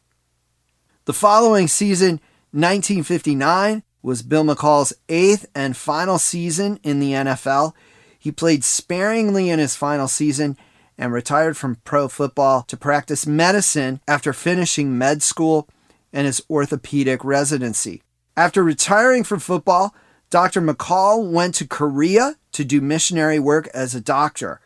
The 1.06 1.13
following 1.13 1.69
season, 1.69 2.19
1959, 2.52 3.84
was 4.02 4.23
Bill 4.23 4.43
McColl's 4.43 4.91
eighth 5.08 5.45
and 5.56 5.78
final 5.78 6.19
season 6.19 6.82
in 6.84 6.99
the 6.99 7.13
NFL. 7.13 7.73
He 8.19 8.34
played 8.34 8.65
sparingly 8.65 9.49
in 9.49 9.60
his 9.60 9.78
final 9.78 10.10
season 10.10 10.58
and 10.97 11.13
retired 11.13 11.56
from 11.56 11.78
pro 11.86 12.10
football 12.10 12.63
to 12.63 12.76
practice 12.76 13.26
medicine 13.26 14.02
after 14.06 14.34
finishing 14.34 14.97
med 14.97 15.23
school 15.23 15.69
and 16.13 16.28
his 16.28 16.41
orthopedic 16.49 17.26
residency. 17.26 18.04
After 18.38 18.63
retiring 18.63 19.23
from 19.23 19.39
football, 19.39 19.93
Dr. 20.30 20.62
McColl 20.62 21.30
went 21.30 21.56
to 21.56 21.67
Korea 21.67 22.36
to 22.54 22.63
do 22.63 22.80
missionary 22.80 23.39
work 23.39 23.67
as 23.73 23.93
a 23.93 24.02
doctor. 24.02 24.62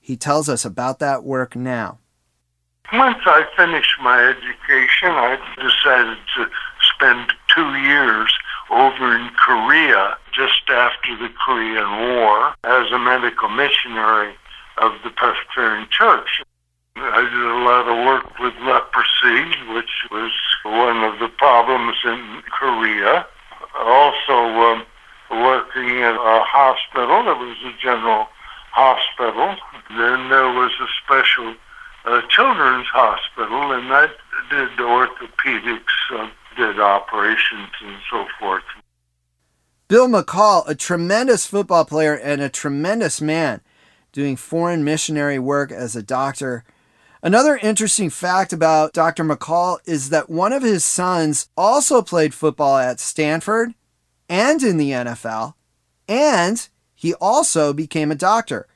He 0.00 0.16
tells 0.16 0.48
us 0.48 0.64
about 0.64 0.98
that 0.98 1.24
work 1.24 1.56
now. 1.56 1.98
Once 2.92 3.18
I 3.26 3.44
finished 3.56 3.94
my 4.02 4.18
education, 4.22 5.10
I 5.10 5.36
decided 5.56 6.18
to 6.36 6.50
spend 6.94 7.32
two 7.54 7.74
years 7.76 8.32
over 8.70 9.16
in 9.16 9.28
Korea 9.36 10.16
just 10.32 10.62
after 10.68 11.16
the 11.16 11.28
Korean 11.44 11.90
War 12.16 12.54
as 12.64 12.90
a 12.92 12.98
medical 12.98 13.48
missionary 13.48 14.34
of 14.78 14.92
the 15.04 15.10
Presbyterian 15.10 15.88
Church. 15.90 16.42
I 17.00 17.22
did 17.22 17.46
a 17.46 17.62
lot 17.64 17.88
of 17.88 17.96
work 18.06 18.38
with 18.38 18.54
leprosy, 18.62 19.72
which 19.72 20.06
was 20.10 20.32
one 20.64 21.04
of 21.04 21.18
the 21.18 21.28
problems 21.28 21.96
in 22.04 22.42
Korea. 22.50 23.26
Also, 23.78 24.32
um, 24.32 24.84
working 25.30 26.02
at 26.02 26.14
a 26.14 26.40
hospital, 26.44 27.28
it 27.30 27.38
was 27.38 27.56
a 27.64 27.74
general 27.80 28.26
hospital. 28.72 29.56
Then 29.90 30.28
there 30.28 30.48
was 30.48 30.72
a 30.80 30.88
special 31.04 31.54
uh, 32.04 32.22
children's 32.28 32.86
hospital, 32.86 33.72
and 33.72 33.92
I 33.92 34.08
did 34.50 34.70
orthopedics, 34.78 35.96
uh, 36.12 36.28
did 36.56 36.80
operations, 36.80 37.70
and 37.82 37.96
so 38.10 38.26
forth. 38.38 38.64
Bill 39.88 40.08
McColl, 40.08 40.68
a 40.68 40.74
tremendous 40.74 41.46
football 41.46 41.84
player 41.84 42.14
and 42.14 42.40
a 42.40 42.48
tremendous 42.48 43.20
man, 43.20 43.60
doing 44.12 44.36
foreign 44.36 44.84
missionary 44.84 45.38
work 45.38 45.72
as 45.72 45.96
a 45.96 46.02
doctor 46.02 46.64
Another 47.22 47.56
interesting 47.56 48.10
fact 48.10 48.52
about 48.52 48.92
Dr. 48.92 49.24
McColl 49.24 49.78
is 49.84 50.10
that 50.10 50.30
one 50.30 50.52
of 50.52 50.62
his 50.62 50.84
sons 50.84 51.48
also 51.56 52.00
played 52.00 52.32
football 52.32 52.78
at 52.78 53.00
Stanford 53.00 53.74
and 54.28 54.62
in 54.62 54.76
the 54.76 54.90
NFL, 54.90 55.54
and 56.06 56.68
he 56.94 57.14
also 57.14 57.72
became 57.72 58.12
a 58.12 58.16
doctor. 58.16 58.68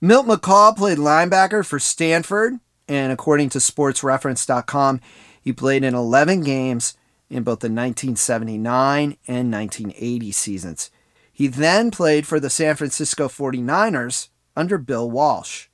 Milt 0.00 0.26
McColl 0.26 0.76
played 0.76 0.98
linebacker 0.98 1.66
for 1.66 1.78
Stanford, 1.78 2.54
and 2.86 3.12
according 3.12 3.48
to 3.50 3.58
sportsreference.com, 3.58 5.00
he 5.42 5.52
played 5.52 5.82
in 5.82 5.94
11 5.94 6.42
games 6.42 6.96
in 7.28 7.42
both 7.42 7.60
the 7.60 7.66
1979 7.66 9.16
and 9.26 9.52
1980 9.52 10.32
seasons. 10.32 10.90
He 11.32 11.48
then 11.48 11.90
played 11.90 12.26
for 12.26 12.38
the 12.38 12.50
San 12.50 12.76
Francisco 12.76 13.26
49ers 13.26 14.28
under 14.54 14.78
Bill 14.78 15.10
Walsh. 15.10 15.69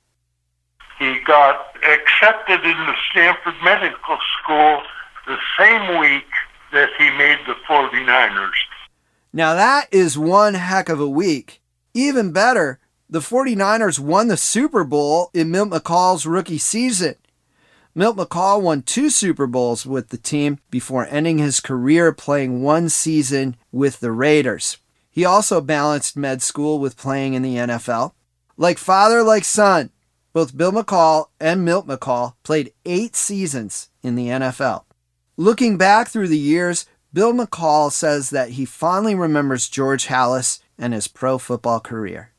He 0.99 1.19
got 1.25 1.75
accepted 1.83 2.65
in 2.65 2.77
the 2.77 2.95
Stanford 3.11 3.53
Medical 3.63 4.17
School 4.41 4.81
the 5.27 5.37
same 5.59 5.99
week 5.99 6.25
that 6.71 6.89
he 6.97 7.09
made 7.11 7.39
the 7.45 7.55
49ers. 7.67 8.51
Now 9.31 9.53
that 9.53 9.87
is 9.91 10.17
one 10.17 10.55
heck 10.55 10.89
of 10.89 10.99
a 10.99 11.09
week. 11.09 11.61
Even 11.93 12.31
better, 12.31 12.79
the 13.09 13.19
49ers 13.19 13.99
won 13.99 14.27
the 14.27 14.37
Super 14.37 14.83
Bowl 14.83 15.29
in 15.33 15.51
Milt 15.51 15.69
McColl's 15.69 16.25
rookie 16.25 16.57
season. 16.57 17.15
Milt 17.93 18.17
McColl 18.17 18.61
won 18.61 18.81
two 18.81 19.09
Super 19.09 19.47
Bowls 19.47 19.85
with 19.85 20.09
the 20.09 20.17
team 20.17 20.59
before 20.69 21.07
ending 21.09 21.37
his 21.37 21.59
career 21.59 22.11
playing 22.11 22.61
one 22.61 22.89
season 22.89 23.55
with 23.71 23.99
the 23.99 24.11
Raiders. 24.11 24.77
He 25.09 25.25
also 25.25 25.61
balanced 25.61 26.15
med 26.15 26.41
school 26.43 26.79
with 26.79 26.97
playing 26.97 27.33
in 27.33 27.41
the 27.41 27.55
NFL. 27.55 28.13
Like 28.55 28.77
father, 28.77 29.23
like 29.23 29.43
son, 29.43 29.89
both 30.37 30.55
Bill 30.55 30.71
McColl 30.71 31.29
and 31.39 31.65
Milt 31.65 31.87
McColl 31.87 32.35
played 32.43 32.71
eight 32.85 33.15
seasons 33.15 33.89
in 34.03 34.13
the 34.13 34.27
NFL. 34.27 34.83
Looking 35.35 35.79
back 35.79 36.09
through 36.09 36.27
the 36.27 36.37
years, 36.37 36.85
Bill 37.11 37.33
McColl 37.33 37.91
says 37.91 38.29
that 38.29 38.51
he 38.51 38.63
fondly 38.63 39.15
remembers 39.15 39.67
George 39.67 40.05
Halas 40.05 40.59
and 40.77 40.93
his 40.93 41.07
pro 41.07 41.39
football 41.39 41.79
career. 41.79 42.33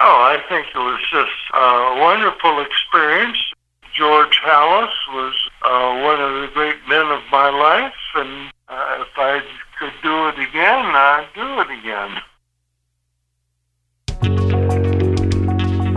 Oh, 0.00 0.22
I 0.22 0.42
think 0.48 0.68
it 0.74 0.78
was 0.78 1.02
just 1.12 1.36
a 1.52 2.00
wonderful 2.00 2.62
experience. 2.62 3.36
George 3.94 4.40
Halas 4.42 4.94
was 5.10 5.34
uh, 5.60 6.00
one 6.02 6.18
of 6.18 6.40
the 6.40 6.48
great 6.54 6.78
men 6.88 7.08
of 7.08 7.20
my 7.30 7.50
life, 7.50 7.92
and 8.14 8.50
uh, 8.68 9.04
if 9.04 9.18
I 9.18 9.42
could 9.78 9.92
do 10.02 10.28
it 10.28 10.38
again, 10.48 10.86
I'd 10.86 11.28
do 11.34 11.60
it 11.60 11.70
again. 11.78 12.22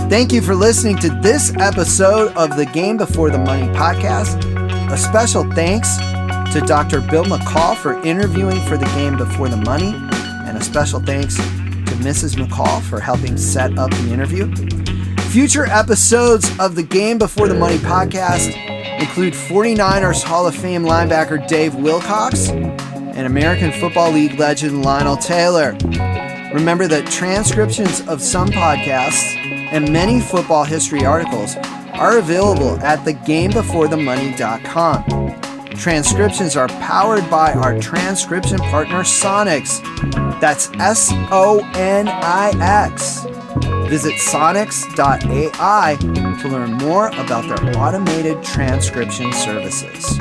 Thank 0.07 0.31
you 0.31 0.39
for 0.39 0.53
listening 0.53 0.97
to 0.97 1.09
this 1.09 1.51
episode 1.55 2.31
of 2.33 2.55
the 2.55 2.67
Game 2.67 2.95
Before 2.95 3.31
the 3.31 3.39
Money 3.39 3.67
podcast. 3.73 4.39
A 4.91 4.97
special 4.97 5.43
thanks 5.53 5.97
to 6.53 6.63
Dr. 6.67 7.01
Bill 7.01 7.25
McColl 7.25 7.75
for 7.75 7.99
interviewing 8.03 8.61
for 8.67 8.77
the 8.77 8.85
Game 8.95 9.17
Before 9.17 9.49
the 9.49 9.57
Money, 9.57 9.95
and 10.47 10.57
a 10.59 10.63
special 10.63 10.99
thanks 10.99 11.35
to 11.37 11.95
Mrs. 12.01 12.35
McColl 12.35 12.83
for 12.83 12.99
helping 12.99 13.35
set 13.35 13.79
up 13.79 13.89
the 13.89 14.13
interview. 14.13 14.55
Future 15.31 15.65
episodes 15.65 16.51
of 16.59 16.75
the 16.75 16.83
Game 16.83 17.17
Before 17.17 17.47
the 17.47 17.55
Money 17.55 17.77
podcast 17.77 18.55
include 19.01 19.33
49ers 19.33 20.21
Hall 20.21 20.45
of 20.45 20.55
Fame 20.55 20.83
linebacker 20.83 21.45
Dave 21.47 21.73
Wilcox 21.73 22.49
and 22.49 23.25
American 23.25 23.71
Football 23.71 24.11
League 24.11 24.39
legend 24.39 24.85
Lionel 24.85 25.17
Taylor. 25.17 25.75
Remember 26.53 26.87
that 26.87 27.07
transcriptions 27.07 28.07
of 28.07 28.21
some 28.21 28.49
podcasts 28.49 29.41
and 29.71 29.91
many 29.91 30.19
football 30.19 30.63
history 30.63 31.05
articles 31.05 31.55
are 31.93 32.17
available 32.17 32.79
at 32.79 32.99
thegamebeforethemoney.com. 32.99 35.75
Transcriptions 35.75 36.55
are 36.55 36.67
powered 36.67 37.29
by 37.29 37.53
our 37.53 37.79
transcription 37.79 38.57
partner 38.59 39.01
Sonix. 39.01 39.81
That's 40.39 40.69
S 40.79 41.09
O 41.31 41.59
N 41.75 42.07
I 42.07 42.51
X. 42.85 43.25
Visit 43.89 44.13
sonix.ai 44.13 45.95
to 46.41 46.47
learn 46.47 46.73
more 46.73 47.07
about 47.09 47.47
their 47.47 47.77
automated 47.77 48.43
transcription 48.43 49.31
services. 49.31 50.19